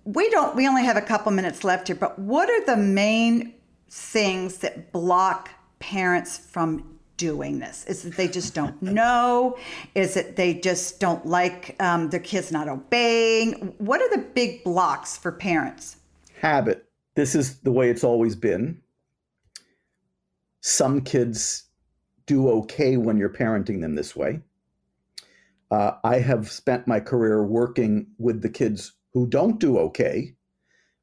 We 0.03 0.29
don't 0.29 0.55
we 0.55 0.67
only 0.67 0.83
have 0.83 0.97
a 0.97 1.01
couple 1.01 1.31
minutes 1.31 1.63
left 1.63 1.87
here, 1.87 1.95
but 1.95 2.17
what 2.19 2.49
are 2.49 2.65
the 2.65 2.77
main 2.77 3.53
things 3.89 4.57
that 4.59 4.91
block 4.91 5.49
parents 5.79 6.37
from 6.37 6.99
doing 7.17 7.59
this? 7.59 7.85
Is 7.85 8.05
it 8.05 8.15
they 8.15 8.27
just 8.27 8.53
don't 8.53 8.81
know? 8.81 9.57
Is 9.95 10.17
it 10.17 10.35
they 10.35 10.55
just 10.55 10.99
don't 10.99 11.25
like 11.25 11.75
um, 11.79 12.09
their 12.09 12.19
kids 12.19 12.51
not 12.51 12.67
obeying? 12.67 13.73
What 13.77 14.01
are 14.01 14.09
the 14.09 14.25
big 14.33 14.63
blocks 14.63 15.17
for 15.17 15.31
parents? 15.31 15.97
Habit. 16.41 16.85
This 17.15 17.35
is 17.35 17.59
the 17.59 17.71
way 17.71 17.89
it's 17.89 18.03
always 18.03 18.35
been. 18.35 18.81
Some 20.61 21.01
kids 21.01 21.65
do 22.25 22.49
okay 22.49 22.97
when 22.97 23.17
you're 23.17 23.29
parenting 23.29 23.81
them 23.81 23.95
this 23.95 24.15
way. 24.15 24.41
Uh, 25.71 25.93
I 26.03 26.19
have 26.19 26.49
spent 26.49 26.87
my 26.87 26.99
career 26.99 27.43
working 27.43 28.07
with 28.17 28.41
the 28.41 28.49
kids 28.49 28.93
who 29.13 29.27
don't 29.27 29.59
do 29.59 29.77
okay 29.77 30.33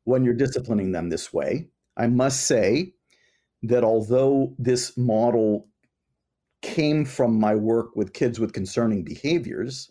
when 0.05 0.25
you're 0.25 0.35
disciplining 0.35 0.93
them 0.93 1.09
this 1.09 1.33
way. 1.33 1.69
I 1.97 2.07
must 2.07 2.47
say 2.47 2.95
that 3.63 3.85
although 3.85 4.55
this 4.59 4.97
model 4.97 5.69
came 6.63 7.05
from 7.05 7.39
my 7.39 7.55
work 7.55 7.97
with 7.97 8.13
kids 8.13 8.39
with 8.39 8.53
concerning 8.53 9.03
behaviors, 9.03 9.91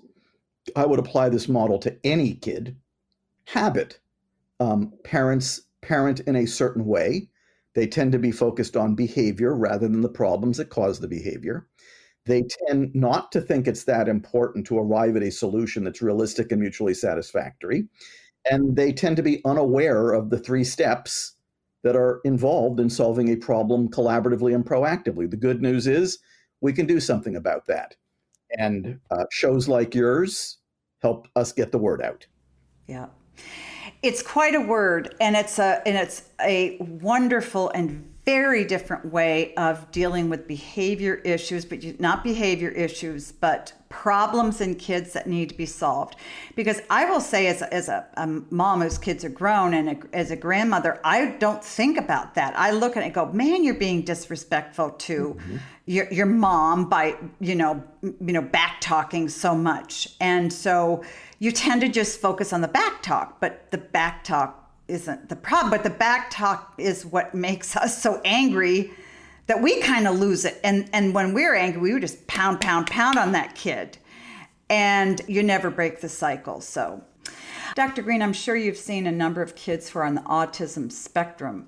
I 0.76 0.86
would 0.86 1.00
apply 1.00 1.30
this 1.30 1.48
model 1.48 1.78
to 1.80 1.98
any 2.04 2.34
kid. 2.34 2.76
Habit. 3.46 4.00
Um, 4.60 4.94
parents 5.04 5.62
parent 5.82 6.22
in 6.22 6.36
a 6.36 6.46
certain 6.46 6.86
way. 6.86 7.30
They 7.76 7.88
tend 7.88 8.14
to 8.14 8.20
be 8.20 8.32
focused 8.32 8.78
on 8.78 8.96
behavior 8.96 9.54
rather 9.54 9.88
than 9.88 10.02
the 10.02 10.10
problems 10.10 10.58
that 10.58 10.70
cause 10.70 11.00
the 11.00 11.08
behavior. 11.08 11.68
They 12.26 12.44
tend 12.68 12.96
not 12.96 13.32
to 13.34 13.42
think 13.42 13.68
it's 13.68 13.84
that 13.84 14.08
important 14.08 14.66
to 14.68 14.80
arrive 14.80 15.16
at 15.16 15.24
a 15.24 15.32
solution 15.32 15.84
that's 15.84 16.02
realistic 16.02 16.52
and 16.52 16.60
mutually 16.60 16.94
satisfactory. 16.94 17.88
And 18.50 18.76
they 18.76 18.94
tend 18.94 19.18
to 19.18 19.24
be 19.24 19.42
unaware 19.46 20.12
of 20.12 20.30
the 20.30 20.40
three 20.40 20.64
steps 20.64 21.36
that 21.84 21.96
are 21.96 22.20
involved 22.26 22.80
in 22.80 22.90
solving 22.90 23.30
a 23.30 23.36
problem 23.36 23.90
collaboratively 23.90 24.56
and 24.56 24.66
proactively. 24.66 25.30
The 25.30 25.38
good 25.38 25.62
news 25.62 25.86
is 25.86 26.18
we 26.62 26.74
can 26.74 26.88
do 26.88 27.00
something 27.00 27.36
about 27.36 27.68
that. 27.68 27.96
And 28.58 29.00
uh, 29.12 29.26
shows 29.32 29.68
like 29.68 29.94
yours 29.94 30.58
help 31.02 31.28
us 31.36 31.52
get 31.52 31.72
the 31.72 31.78
word 31.78 32.02
out. 32.02 32.26
Yeah. 32.88 33.08
It's 34.02 34.24
quite 34.24 34.56
a 34.56 34.62
word 34.62 35.14
and 35.20 35.36
it's 35.36 35.60
a 35.60 35.82
and 35.86 35.96
it's 35.96 36.24
a 36.42 36.78
wonderful 36.80 37.70
and 37.70 38.15
very 38.26 38.66
different 38.66 39.06
way 39.06 39.54
of 39.56 39.90
dealing 39.92 40.30
with 40.30 40.48
behavior 40.48 41.16
issues, 41.16 41.64
but 41.64 42.00
not 42.00 42.24
behavior 42.24 42.70
issues, 42.70 43.32
but 43.32 43.72
problems 43.88 44.62
in 44.62 44.76
kids 44.76 45.14
that 45.14 45.28
need 45.28 45.48
to 45.48 45.56
be 45.56 45.66
solved. 45.66 46.16
Because 46.56 46.82
I 46.90 47.06
will 47.06 47.22
say, 47.22 47.48
as, 47.48 47.62
as 47.62 47.88
a, 47.88 48.06
a 48.18 48.26
mom 48.26 48.82
whose 48.82 48.98
kids 48.98 49.24
are 49.24 49.30
grown 49.30 49.76
and 49.76 49.90
a, 49.90 50.16
as 50.16 50.32
a 50.32 50.36
grandmother, 50.36 51.00
I 51.04 51.28
don't 51.38 51.64
think 51.64 51.98
about 51.98 52.34
that. 52.34 52.58
I 52.58 52.72
look 52.72 52.98
at 52.98 53.04
it 53.04 53.06
and 53.06 53.14
go, 53.14 53.32
man, 53.32 53.64
you're 53.64 53.76
being 53.76 54.02
disrespectful 54.02 54.90
to 54.90 55.38
mm-hmm. 55.40 55.58
your, 55.86 56.12
your 56.12 56.26
mom 56.26 56.90
by, 56.90 57.16
you 57.40 57.56
know, 57.56 57.84
you 58.02 58.34
know, 58.34 58.42
back 58.42 58.82
talking 58.82 59.30
so 59.30 59.56
much. 59.56 60.16
And 60.20 60.52
so 60.52 61.04
you 61.38 61.52
tend 61.52 61.82
to 61.82 61.90
just 61.90 62.20
focus 62.20 62.54
on 62.54 62.62
the 62.62 62.68
back 62.68 63.04
talk, 63.04 63.40
but 63.40 63.70
the 63.70 63.78
back 63.78 64.24
talk 64.24 64.65
isn't 64.88 65.30
the 65.30 65.36
problem, 65.36 65.72
but 65.72 65.84
the 65.84 65.90
back 65.90 66.30
talk 66.30 66.74
is 66.78 67.06
what 67.06 67.34
makes 67.34 67.76
us 67.76 68.02
so 68.02 68.22
angry 68.24 68.92
that 69.48 69.62
we 69.62 69.80
kind 69.82 70.08
of 70.08 70.20
lose 70.20 70.46
it. 70.46 70.60
And 70.64 70.90
and 70.94 71.14
when 71.14 71.34
we're 71.34 71.56
angry, 71.56 71.82
we 71.82 71.94
would 71.94 72.02
just 72.02 72.26
pound, 72.28 72.62
pound, 72.62 72.88
pound 72.88 73.18
on 73.18 73.32
that 73.34 73.56
kid. 73.56 73.98
And 74.70 75.22
you 75.28 75.44
never 75.44 75.70
break 75.70 76.02
the 76.02 76.10
cycle. 76.10 76.62
So 76.62 77.04
Dr. 77.76 78.02
Greene, 78.02 78.22
I'm 78.22 78.34
sure 78.34 78.56
you've 78.56 78.78
seen 78.78 79.08
a 79.08 79.12
number 79.12 79.42
of 79.42 79.56
kids 79.56 79.90
who 79.90 80.00
are 80.00 80.06
on 80.06 80.16
the 80.16 80.22
autism 80.22 80.92
spectrum. 80.92 81.66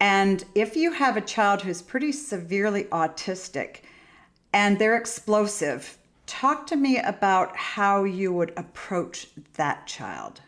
And 0.00 0.44
if 0.54 0.76
you 0.76 0.92
have 0.92 1.16
a 1.16 1.22
child 1.22 1.62
who's 1.62 1.80
pretty 1.80 2.12
severely 2.12 2.84
autistic 2.84 3.80
and 4.52 4.78
they're 4.78 4.96
explosive, 4.96 5.96
talk 6.26 6.66
to 6.66 6.76
me 6.76 6.98
about 6.98 7.56
how 7.56 8.04
you 8.04 8.32
would 8.32 8.52
approach 8.56 9.28
that 9.54 9.86
child. 9.86 10.42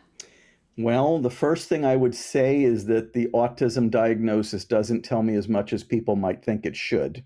Well, 0.79 1.19
the 1.19 1.29
first 1.29 1.69
thing 1.69 1.85
I 1.85 1.97
would 1.97 2.14
say 2.14 2.62
is 2.62 2.87
that 2.87 3.12
the 3.12 3.27
autism 3.35 3.91
diagnosis 3.91 4.64
doesn't 4.64 5.03
tell 5.03 5.25
me 5.25 5.35
as 5.35 5.49
much 5.49 5.73
as 5.73 5.83
people 5.83 6.14
might 6.14 6.45
think 6.45 6.64
it 6.64 6.77
should. 6.77 7.25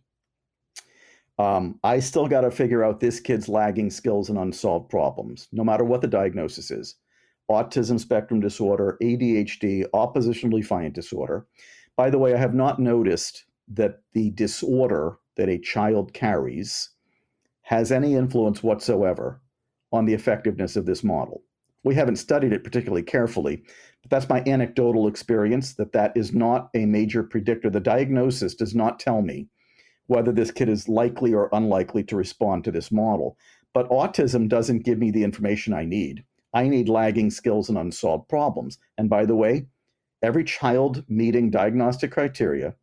Um, 1.38 1.79
I 1.85 2.01
still 2.01 2.29
got 2.29 2.41
to 2.41 2.51
figure 2.51 2.83
out 2.83 3.01
this 3.01 3.21
kid's 3.21 3.51
lagging 3.51 3.91
skills 3.91 4.31
and 4.31 4.38
unsolved 4.38 4.88
problems, 4.88 5.49
no 5.53 5.65
matter 5.65 5.85
what 5.85 6.01
the 6.01 6.09
diagnosis 6.09 6.71
is 6.71 6.97
autism 7.51 8.01
spectrum 8.01 8.41
disorder, 8.41 8.97
ADHD, 9.03 9.85
oppositional 9.93 10.59
defiant 10.59 10.95
disorder. 10.95 11.47
By 11.95 12.09
the 12.09 12.19
way, 12.19 12.33
I 12.33 12.38
have 12.38 12.55
not 12.55 12.79
noticed 12.79 13.45
that 13.69 14.01
the 14.15 14.31
disorder 14.31 15.19
that 15.37 15.51
a 15.51 15.59
child 15.59 16.15
carries 16.15 16.88
has 17.62 17.93
any 17.93 18.15
influence 18.15 18.62
whatsoever 18.62 19.43
on 19.93 20.07
the 20.07 20.15
effectiveness 20.15 20.77
of 20.77 20.87
this 20.87 21.05
model. 21.05 21.43
We 21.85 21.95
haven't 21.95 22.16
studied 22.16 22.53
it 22.53 22.64
particularly 22.64 23.03
carefully, 23.03 23.62
but 24.03 24.11
that's 24.11 24.29
my 24.29 24.42
anecdotal 24.47 25.09
experience 25.09 25.75
that 25.75 25.92
that 25.92 26.16
is 26.16 26.33
not 26.33 26.71
a 26.75 26.87
major 26.87 27.23
predictor. 27.23 27.71
The 27.71 27.81
diagnosis 27.81 28.55
does 28.55 28.75
not 28.75 29.01
tell 29.01 29.23
me 29.23 29.49
whether 30.07 30.33
this 30.33 30.51
kid 30.51 30.68
is 30.68 30.88
likely 30.88 31.33
or 31.33 31.49
unlikely 31.53 32.05
to 32.05 32.16
respond 32.16 32.64
to 32.64 32.71
this 32.71 32.92
model. 32.92 33.37
But 33.75 33.88
autism 33.88 34.49
doesn't 34.49 34.85
give 34.85 34.99
me 34.99 35.11
the 35.11 35.25
information 35.25 35.73
I 35.73 35.85
need. 35.85 36.25
I 36.55 36.68
need 36.68 36.88
lagging 36.88 37.31
skills 37.31 37.68
and 37.68 37.79
unsolved 37.79 38.29
problems. 38.29 38.79
And 38.99 39.09
by 39.09 39.25
the 39.25 39.37
way, 39.37 39.66
every 40.23 40.45
child 40.45 41.05
meeting 41.09 41.51
diagnostic 41.51 42.12
criteria 42.12 42.75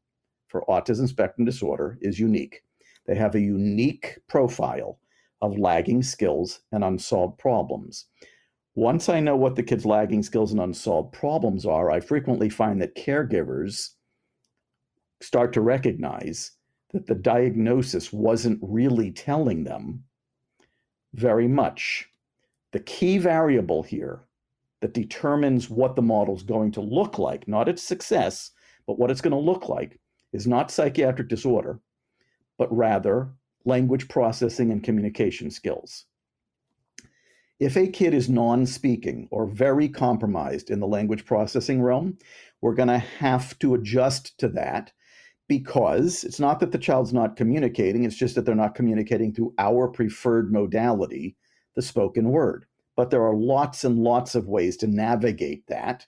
for 0.48 0.66
autism 0.68 1.08
spectrum 1.08 1.46
disorder 1.46 2.00
is 2.02 2.20
unique. 2.20 2.64
They 3.06 3.16
have 3.16 3.36
a 3.36 3.40
unique 3.40 4.20
profile 4.28 5.00
of 5.42 5.58
lagging 5.58 6.04
skills 6.04 6.62
and 6.72 6.84
unsolved 6.84 7.38
problems. 7.38 8.06
Once 8.80 9.10
I 9.10 9.20
know 9.20 9.36
what 9.36 9.58
the 9.58 9.64
kid's 9.64 9.86
lagging 9.86 10.24
skills 10.24 10.54
and 10.54 10.62
unsolved 10.62 11.12
problems 11.12 11.66
are, 11.66 11.92
I 11.92 12.00
frequently 12.00 12.48
find 12.48 12.82
that 12.82 12.96
caregivers 12.96 13.90
start 15.20 15.52
to 15.52 15.60
recognize 15.60 16.54
that 16.94 17.06
the 17.06 17.14
diagnosis 17.14 18.14
wasn't 18.14 18.58
really 18.62 19.12
telling 19.12 19.66
them 19.66 20.06
very 21.14 21.46
much. 21.46 22.08
The 22.72 22.80
key 22.80 23.18
variable 23.18 23.84
here 23.84 24.22
that 24.80 24.94
determines 24.94 25.70
what 25.70 25.98
the 25.98 26.02
model 26.02 26.38
is 26.38 26.44
going 26.44 26.72
to 26.72 26.82
look 26.82 27.20
like, 27.20 27.50
not 27.50 27.68
its 27.68 27.84
success, 27.84 28.52
but 28.88 28.98
what 28.98 29.12
it's 29.12 29.20
going 29.20 29.32
to 29.32 29.52
look 29.52 29.68
like, 29.68 30.00
is 30.32 30.48
not 30.48 30.72
psychiatric 30.72 31.28
disorder, 31.28 31.82
but 32.58 32.74
rather 32.74 33.28
language 33.66 34.08
processing 34.08 34.72
and 34.72 34.86
communication 34.86 35.52
skills. 35.52 36.06
If 37.60 37.76
a 37.76 37.88
kid 37.88 38.14
is 38.14 38.30
non 38.30 38.66
speaking 38.66 39.28
or 39.32 39.46
very 39.46 39.90
compromised 39.90 40.70
in 40.70 40.80
the 40.80 40.88
language 40.88 41.26
processing 41.26 41.82
realm, 41.82 42.18
we're 42.62 42.74
going 42.74 42.88
to 42.88 43.00
have 43.00 43.60
to 43.60 43.74
adjust 43.74 44.38
to 44.40 44.48
that 44.50 44.94
because 45.50 46.24
it's 46.24 46.40
not 46.40 46.62
that 46.62 46.72
the 46.72 46.78
child's 46.78 47.14
not 47.14 47.36
communicating, 47.36 48.06
it's 48.06 48.16
just 48.16 48.36
that 48.36 48.46
they're 48.46 48.56
not 48.56 48.76
communicating 48.76 49.34
through 49.34 49.54
our 49.58 49.90
preferred 49.90 50.54
modality, 50.54 51.36
the 51.76 51.82
spoken 51.82 52.30
word. 52.30 52.66
But 52.96 53.10
there 53.10 53.24
are 53.24 53.36
lots 53.36 53.84
and 53.84 54.00
lots 54.00 54.36
of 54.36 54.48
ways 54.48 54.78
to 54.78 54.88
navigate 54.88 55.68
that 55.68 56.08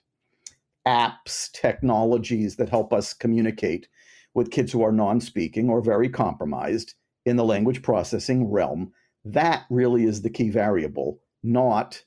apps, 0.86 1.52
technologies 1.52 2.56
that 2.56 2.70
help 2.70 2.94
us 2.94 3.12
communicate 3.12 3.88
with 4.32 4.50
kids 4.50 4.72
who 4.72 4.82
are 4.82 4.92
non 4.92 5.20
speaking 5.20 5.68
or 5.68 5.82
very 5.82 6.08
compromised 6.08 6.94
in 7.26 7.36
the 7.36 7.44
language 7.44 7.82
processing 7.82 8.50
realm. 8.50 8.92
That 9.24 9.64
really 9.68 10.04
is 10.04 10.22
the 10.22 10.30
key 10.30 10.48
variable 10.48 11.20
not 11.42 12.02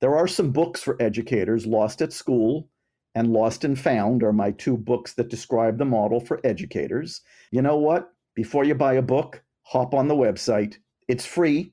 There 0.01 0.17
are 0.17 0.29
some 0.29 0.51
books 0.51 0.83
for 0.83 1.01
educators. 1.01 1.67
Lost 1.67 2.03
at 2.03 2.13
School 2.13 2.69
and 3.15 3.33
Lost 3.33 3.65
and 3.65 3.79
Found 3.79 4.23
are 4.23 4.33
my 4.33 4.53
two 4.53 4.77
books 4.77 5.15
that 5.15 5.29
describe 5.29 5.79
the 5.79 5.85
model 5.85 6.21
for 6.21 6.41
educators. 6.45 7.21
You 7.51 7.63
know 7.63 7.77
what? 7.77 8.13
Before 8.35 8.65
you 8.65 8.75
buy 8.75 8.95
a 8.95 9.03
book, 9.03 9.43
hop 9.63 9.95
on 9.95 10.09
the 10.09 10.15
website. 10.15 10.77
It's 11.09 11.27
free. 11.27 11.73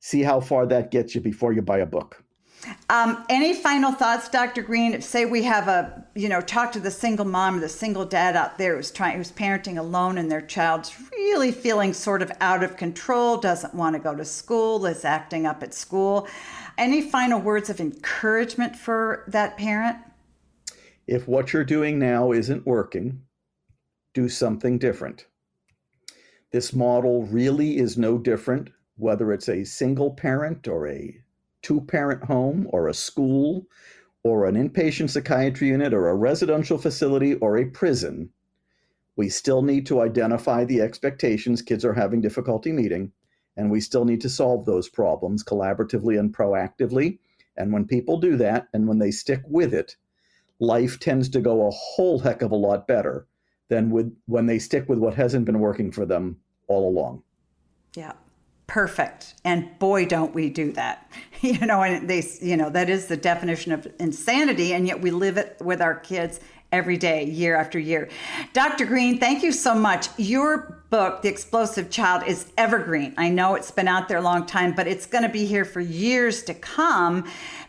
See 0.00 0.22
how 0.22 0.40
far 0.40 0.66
that 0.66 0.90
gets 0.90 1.14
you 1.14 1.20
before 1.20 1.52
you 1.52 1.62
buy 1.62 1.78
a 1.78 1.86
book. 1.86 2.22
Um, 2.90 3.24
any 3.28 3.54
final 3.54 3.92
thoughts, 3.92 4.28
Dr. 4.28 4.62
Greene? 4.62 5.00
Say 5.00 5.24
we 5.26 5.42
have 5.44 5.68
a, 5.68 6.04
you 6.14 6.28
know, 6.28 6.40
talk 6.40 6.72
to 6.72 6.80
the 6.80 6.90
single 6.90 7.24
mom 7.24 7.56
or 7.56 7.60
the 7.60 7.68
single 7.68 8.04
dad 8.04 8.34
out 8.34 8.58
there 8.58 8.76
who's 8.76 8.90
trying, 8.90 9.16
who's 9.16 9.30
parenting 9.30 9.78
alone, 9.78 10.18
and 10.18 10.30
their 10.30 10.40
child's 10.40 10.94
really 11.12 11.52
feeling 11.52 11.92
sort 11.92 12.22
of 12.22 12.32
out 12.40 12.64
of 12.64 12.76
control, 12.76 13.36
doesn't 13.36 13.74
want 13.74 13.94
to 13.94 14.00
go 14.00 14.14
to 14.14 14.24
school, 14.24 14.86
is 14.86 15.04
acting 15.04 15.46
up 15.46 15.62
at 15.62 15.74
school. 15.74 16.26
Any 16.76 17.02
final 17.02 17.40
words 17.40 17.70
of 17.70 17.80
encouragement 17.80 18.74
for 18.76 19.24
that 19.28 19.56
parent? 19.56 19.98
If 21.08 21.26
what 21.26 21.54
you're 21.54 21.64
doing 21.64 21.98
now 21.98 22.32
isn't 22.32 22.66
working, 22.66 23.22
do 24.12 24.28
something 24.28 24.76
different. 24.76 25.26
This 26.52 26.74
model 26.74 27.22
really 27.22 27.78
is 27.78 27.96
no 27.96 28.18
different, 28.18 28.68
whether 28.96 29.32
it's 29.32 29.48
a 29.48 29.64
single 29.64 30.10
parent 30.10 30.68
or 30.68 30.86
a 30.86 31.18
two 31.62 31.80
parent 31.80 32.24
home 32.24 32.68
or 32.74 32.88
a 32.88 32.94
school 32.94 33.66
or 34.22 34.44
an 34.44 34.54
inpatient 34.54 35.08
psychiatry 35.08 35.68
unit 35.68 35.94
or 35.94 36.08
a 36.08 36.14
residential 36.14 36.76
facility 36.76 37.36
or 37.36 37.56
a 37.56 37.70
prison, 37.70 38.28
we 39.16 39.30
still 39.30 39.62
need 39.62 39.86
to 39.86 40.02
identify 40.02 40.62
the 40.66 40.82
expectations 40.82 41.62
kids 41.62 41.86
are 41.86 41.94
having 41.94 42.20
difficulty 42.20 42.70
meeting, 42.70 43.12
and 43.56 43.70
we 43.70 43.80
still 43.80 44.04
need 44.04 44.20
to 44.20 44.28
solve 44.28 44.66
those 44.66 44.90
problems 44.90 45.42
collaboratively 45.42 46.20
and 46.20 46.36
proactively. 46.36 47.18
And 47.56 47.72
when 47.72 47.86
people 47.86 48.20
do 48.20 48.36
that 48.36 48.68
and 48.74 48.86
when 48.86 48.98
they 48.98 49.10
stick 49.10 49.40
with 49.46 49.72
it, 49.72 49.96
life 50.60 50.98
tends 50.98 51.28
to 51.30 51.40
go 51.40 51.66
a 51.66 51.70
whole 51.70 52.18
heck 52.18 52.42
of 52.42 52.50
a 52.50 52.56
lot 52.56 52.86
better 52.86 53.26
than 53.68 53.90
with 53.90 54.16
when 54.26 54.46
they 54.46 54.58
stick 54.58 54.88
with 54.88 54.98
what 54.98 55.14
hasn't 55.14 55.44
been 55.44 55.60
working 55.60 55.92
for 55.92 56.06
them 56.06 56.38
all 56.68 56.88
along. 56.88 57.22
Yeah. 57.94 58.12
Perfect. 58.66 59.34
And 59.44 59.78
boy 59.78 60.04
don't 60.04 60.34
we 60.34 60.50
do 60.50 60.72
that. 60.72 61.10
You 61.40 61.64
know 61.66 61.84
and 61.84 62.10
they 62.10 62.24
you 62.42 62.56
know 62.56 62.68
that 62.70 62.90
is 62.90 63.06
the 63.06 63.16
definition 63.16 63.70
of 63.70 63.86
insanity 64.00 64.74
and 64.74 64.88
yet 64.88 65.00
we 65.00 65.12
live 65.12 65.36
it 65.36 65.56
with 65.60 65.80
our 65.80 65.94
kids 65.94 66.40
every 66.72 66.96
day 66.96 67.24
year 67.26 67.54
after 67.54 67.78
year. 67.78 68.08
Dr 68.54 68.84
greene 68.84 69.18
thank 69.18 69.44
you 69.44 69.52
so 69.52 69.72
much. 69.72 70.08
Your 70.18 70.82
book 70.90 71.22
the 71.22 71.28
explosive 71.28 71.90
child 71.90 72.24
is 72.26 72.50
evergreen. 72.58 73.14
I 73.16 73.30
know 73.30 73.54
it's 73.54 73.70
been 73.70 73.86
out 73.86 74.08
there 74.08 74.18
a 74.18 74.22
long 74.22 74.46
time 74.46 74.74
but 74.74 74.88
it's 74.88 75.06
going 75.06 75.22
to 75.22 75.30
be 75.30 75.46
here 75.46 75.64
for 75.64 75.80
years 75.80 76.42
to 76.42 76.54
come 76.54 77.24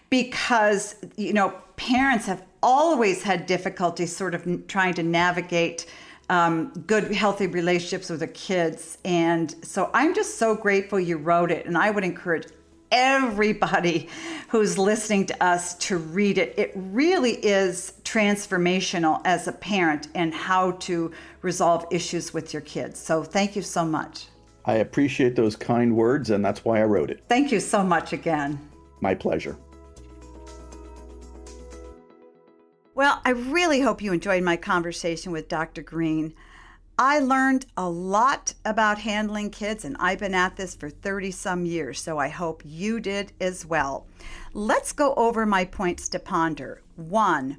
because 0.09 0.95
you 1.15 1.33
know 1.33 1.53
parents 1.79 2.25
have 2.25 2.43
always 2.61 3.23
had 3.23 3.45
difficulty 3.45 4.05
sort 4.05 4.35
of 4.35 4.67
trying 4.67 4.93
to 4.93 5.01
navigate 5.01 5.85
um, 6.29 6.71
good, 6.85 7.11
healthy 7.11 7.47
relationships 7.47 8.09
with 8.09 8.19
their 8.19 8.27
kids. 8.27 8.97
And 9.05 9.55
so 9.65 9.89
I'm 9.93 10.13
just 10.13 10.37
so 10.37 10.55
grateful 10.55 10.99
you 10.99 11.17
wrote 11.17 11.51
it. 11.51 11.65
And 11.65 11.77
I 11.77 11.89
would 11.89 12.03
encourage 12.03 12.47
everybody 12.91 14.09
who's 14.49 14.77
listening 14.77 15.25
to 15.27 15.43
us 15.43 15.75
to 15.75 15.97
read 15.97 16.37
it. 16.37 16.53
It 16.57 16.73
really 16.75 17.35
is 17.35 17.93
transformational 18.03 19.21
as 19.23 19.47
a 19.47 19.53
parent 19.53 20.09
and 20.15 20.33
how 20.33 20.71
to 20.71 21.13
resolve 21.41 21.85
issues 21.91 22.33
with 22.33 22.51
your 22.53 22.61
kids. 22.61 22.99
So 22.99 23.23
thank 23.23 23.55
you 23.55 23.61
so 23.61 23.85
much. 23.85 24.25
I 24.65 24.75
appreciate 24.75 25.37
those 25.37 25.55
kind 25.55 25.95
words, 25.95 26.29
and 26.29 26.43
that's 26.43 26.65
why 26.65 26.81
I 26.81 26.83
wrote 26.83 27.09
it. 27.09 27.23
Thank 27.29 27.53
you 27.53 27.61
so 27.61 27.83
much 27.83 28.11
again. 28.11 28.59
My 28.99 29.15
pleasure. 29.15 29.57
Well, 32.95 33.21
I 33.23 33.29
really 33.29 33.81
hope 33.81 34.01
you 34.01 34.11
enjoyed 34.11 34.43
my 34.43 34.57
conversation 34.57 35.31
with 35.31 35.47
Dr. 35.47 35.81
Greene. 35.83 36.33
I 36.97 37.19
learned 37.19 37.65
a 37.77 37.87
lot 37.87 38.55
about 38.65 38.99
handling 38.99 39.51
kids, 39.51 39.85
and 39.85 39.95
I've 39.99 40.19
been 40.19 40.33
at 40.33 40.57
this 40.57 40.75
for 40.75 40.89
30 40.89 41.31
some 41.31 41.65
years, 41.65 42.01
so 42.01 42.17
I 42.17 42.27
hope 42.27 42.61
you 42.65 42.99
did 42.99 43.31
as 43.39 43.65
well. 43.65 44.07
Let's 44.53 44.91
go 44.91 45.13
over 45.13 45.45
my 45.45 45.65
points 45.65 46.09
to 46.09 46.19
ponder. 46.19 46.81
One, 46.95 47.57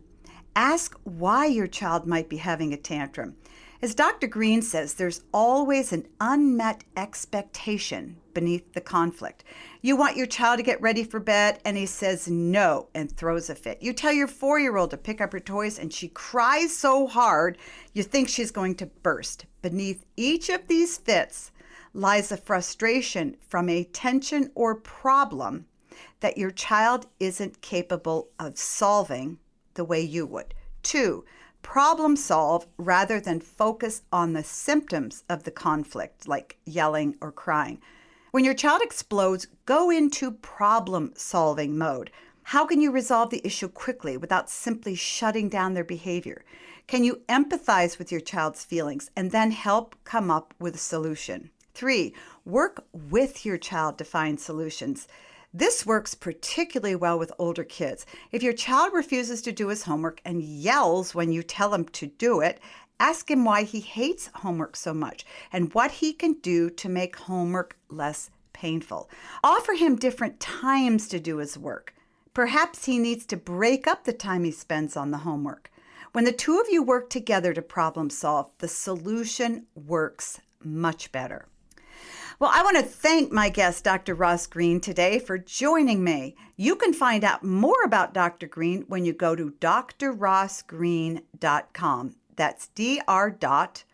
ask 0.55 0.99
why 1.05 1.47
your 1.47 1.68
child 1.68 2.07
might 2.07 2.28
be 2.28 2.37
having 2.39 2.74
a 2.74 2.76
tantrum. 2.76 3.37
As 3.83 3.95
Dr. 3.95 4.26
Greene 4.26 4.61
says, 4.61 4.93
there's 4.93 5.22
always 5.33 5.91
an 5.91 6.07
unmet 6.20 6.85
expectation 6.99 8.18
beneath 8.35 8.74
the 8.74 8.81
conflict. 8.83 9.43
You 9.81 9.97
want 9.97 10.18
your 10.18 10.26
child 10.26 10.59
to 10.59 10.62
get 10.62 10.83
ready 10.83 11.03
for 11.03 11.18
bed, 11.18 11.61
and 11.64 11.78
he 11.78 11.87
says 11.87 12.28
no 12.28 12.89
and 12.95 13.11
throws 13.11 13.49
a 13.49 13.55
fit. 13.55 13.83
You 13.83 13.95
tell 13.95 14.12
your 14.12 14.26
four 14.26 14.61
year 14.61 14.76
old 14.76 14.91
to 14.91 14.99
pick 14.99 15.22
up 15.22 15.33
her 15.33 15.41
toys, 15.41 15.78
and 15.78 15.91
she 15.91 16.09
cries 16.09 16.76
so 16.76 17.07
hard 17.07 17.57
you 17.95 18.03
think 18.03 18.28
she's 18.28 18.51
going 18.51 18.74
to 18.76 18.87
burst. 18.87 19.47
Beneath 19.62 20.05
each 20.14 20.51
of 20.51 20.68
these 20.68 20.99
fits 20.99 21.51
lies 21.95 22.31
a 22.31 22.37
frustration 22.37 23.39
from 23.41 23.70
a 23.70 23.85
tension 23.85 24.51
or 24.55 24.74
problem 24.74 25.64
that 26.20 26.37
your 26.37 26.51
child 26.51 27.07
isn't 27.18 27.62
capable 27.62 28.28
of 28.39 28.59
solving 28.59 29.39
the 29.72 29.85
way 29.85 30.03
you 30.03 30.26
would. 30.26 30.53
Two, 30.83 31.24
problem 31.62 32.16
solve 32.16 32.66
rather 32.76 33.20
than 33.20 33.40
focus 33.40 34.02
on 34.12 34.32
the 34.32 34.44
symptoms 34.44 35.24
of 35.28 35.44
the 35.44 35.50
conflict, 35.50 36.26
like 36.26 36.56
yelling 36.64 37.16
or 37.20 37.32
crying. 37.32 37.80
When 38.30 38.44
your 38.44 38.54
child 38.54 38.82
explodes, 38.82 39.48
go 39.66 39.90
into 39.90 40.30
problem 40.30 41.12
solving 41.16 41.76
mode. 41.76 42.11
How 42.44 42.66
can 42.66 42.80
you 42.80 42.90
resolve 42.90 43.30
the 43.30 43.44
issue 43.44 43.68
quickly 43.68 44.16
without 44.16 44.50
simply 44.50 44.94
shutting 44.94 45.48
down 45.48 45.74
their 45.74 45.84
behavior? 45.84 46.44
Can 46.86 47.04
you 47.04 47.22
empathize 47.28 47.98
with 47.98 48.11
your 48.11 48.20
child's 48.20 48.64
feelings 48.64 49.11
and 49.16 49.30
then 49.30 49.52
help 49.52 49.94
come 50.04 50.30
up 50.30 50.54
with 50.58 50.74
a 50.74 50.78
solution? 50.78 51.50
Three, 51.74 52.14
work 52.44 52.84
with 52.92 53.46
your 53.46 53.58
child 53.58 53.98
to 53.98 54.04
find 54.04 54.40
solutions. 54.40 55.06
This 55.53 55.84
works 55.84 56.14
particularly 56.14 56.94
well 56.94 57.18
with 57.18 57.32
older 57.36 57.64
kids. 57.64 58.07
If 58.30 58.40
your 58.40 58.53
child 58.53 58.92
refuses 58.92 59.42
to 59.42 59.53
do 59.53 59.66
his 59.66 59.82
homework 59.82 60.20
and 60.24 60.42
yells 60.42 61.12
when 61.12 61.32
you 61.32 61.42
tell 61.42 61.74
him 61.74 61.86
to 61.86 62.07
do 62.07 62.40
it, 62.40 62.61
ask 63.01 63.28
him 63.28 63.44
why 63.44 63.64
he 63.64 63.80
hates 63.80 64.30
homework 64.32 64.76
so 64.76 64.94
much 64.94 65.26
and 65.53 65.74
what 65.74 65.90
he 65.90 66.12
can 66.12 66.34
do 66.34 66.70
to 66.70 66.88
make 66.88 67.16
homework 67.16 67.76
less 67.88 68.30
painful. 68.53 69.11
Offer 69.42 69.72
him 69.72 69.96
different 69.96 70.38
times 70.38 71.09
to 71.09 71.18
do 71.18 71.38
his 71.38 71.59
work. 71.59 71.94
Perhaps 72.32 72.84
he 72.84 73.01
needs 73.01 73.26
to 73.26 73.36
break 73.36 73.88
up 73.88 74.05
the 74.05 74.12
time 74.12 74.44
he 74.44 74.53
spends 74.53 74.96
on 74.96 75.11
the 75.11 75.18
homework. 75.18 75.68
When 76.12 76.24
the 76.24 76.32
two 76.32 76.61
of 76.61 76.68
you 76.68 76.80
work 76.80 77.11
together 77.11 77.53
to 77.55 77.62
problem 77.62 78.09
solve, 78.09 78.51
the 78.59 78.68
solution 78.68 79.66
works 79.74 80.40
much 80.62 81.11
better. 81.11 81.46
Well, 82.41 82.51
I 82.55 82.62
want 82.62 82.78
to 82.78 82.82
thank 82.82 83.30
my 83.30 83.51
guest, 83.51 83.84
Dr. 83.84 84.14
Ross 84.14 84.47
Greene, 84.47 84.80
today 84.80 85.18
for 85.18 85.36
joining 85.36 86.03
me. 86.03 86.34
You 86.57 86.74
can 86.74 86.95
find 86.95 87.22
out 87.22 87.45
more 87.45 87.82
about 87.84 88.14
Dr. 88.14 88.47
Greene 88.47 88.86
when 88.88 89.05
you 89.05 89.12
go 89.12 89.36
to 89.36 89.53
drrossgreene.com. 89.61 92.16
That's 92.36 92.68
D 92.68 93.03
R 93.07 93.30
dot 93.30 93.84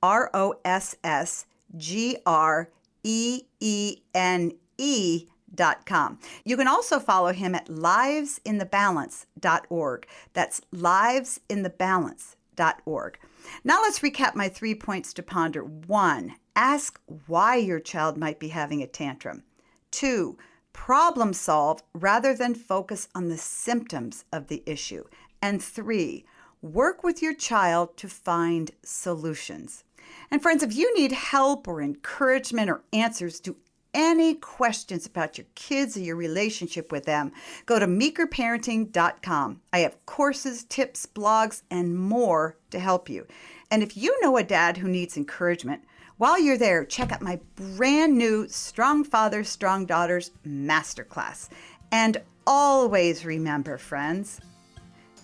R 0.00 0.30
O 0.32 0.54
S 0.64 0.94
S 1.02 1.46
G 1.76 2.18
R 2.24 2.70
E 3.02 3.42
E 3.58 3.96
N 4.14 4.52
E 4.78 5.26
dot 5.52 5.84
com. 5.84 6.20
You 6.44 6.56
can 6.56 6.68
also 6.68 7.00
follow 7.00 7.32
him 7.32 7.56
at 7.56 7.66
livesinthebalance.org. 7.66 10.06
That's 10.32 10.60
livesinthebalance.org. 10.72 13.18
Now 13.64 13.82
let's 13.82 13.98
recap 13.98 14.36
my 14.36 14.48
three 14.48 14.76
points 14.76 15.12
to 15.14 15.24
ponder. 15.24 15.64
One, 15.64 16.36
ask 16.56 16.98
why 17.26 17.56
your 17.56 17.78
child 17.78 18.16
might 18.16 18.40
be 18.40 18.48
having 18.48 18.82
a 18.82 18.86
tantrum. 18.86 19.44
Two, 19.90 20.36
problem 20.72 21.32
solve 21.32 21.82
rather 21.94 22.34
than 22.34 22.54
focus 22.54 23.08
on 23.14 23.28
the 23.28 23.38
symptoms 23.38 24.24
of 24.32 24.48
the 24.48 24.62
issue. 24.66 25.04
And 25.40 25.62
three, 25.62 26.24
work 26.62 27.04
with 27.04 27.22
your 27.22 27.34
child 27.34 27.96
to 27.98 28.08
find 28.08 28.70
solutions. 28.82 29.84
And 30.30 30.42
friends, 30.42 30.62
if 30.62 30.74
you 30.74 30.94
need 30.96 31.12
help 31.12 31.68
or 31.68 31.82
encouragement 31.82 32.70
or 32.70 32.82
answers 32.92 33.38
to 33.40 33.56
any 33.94 34.34
questions 34.34 35.06
about 35.06 35.38
your 35.38 35.46
kids 35.54 35.96
or 35.96 36.00
your 36.00 36.16
relationship 36.16 36.92
with 36.92 37.04
them, 37.04 37.32
go 37.64 37.78
to 37.78 37.86
meekerparenting.com. 37.86 39.60
I 39.72 39.78
have 39.78 40.04
courses, 40.04 40.64
tips, 40.64 41.06
blogs, 41.06 41.62
and 41.70 41.98
more 41.98 42.58
to 42.70 42.78
help 42.78 43.08
you. 43.08 43.26
And 43.70 43.82
if 43.82 43.96
you 43.96 44.18
know 44.20 44.36
a 44.36 44.44
dad 44.44 44.76
who 44.76 44.88
needs 44.88 45.16
encouragement, 45.16 45.82
while 46.18 46.38
you're 46.38 46.56
there, 46.56 46.84
check 46.84 47.12
out 47.12 47.20
my 47.20 47.38
brand 47.56 48.16
new 48.16 48.48
Strong 48.48 49.04
Fathers, 49.04 49.48
Strong 49.48 49.86
Daughters 49.86 50.30
Masterclass. 50.46 51.48
And 51.92 52.22
always 52.46 53.24
remember, 53.24 53.76
friends, 53.76 54.40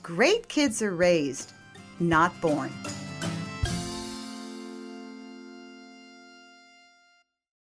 great 0.02 0.48
kids 0.48 0.82
are 0.82 0.94
raised, 0.94 1.52
not 1.98 2.38
born. 2.42 2.70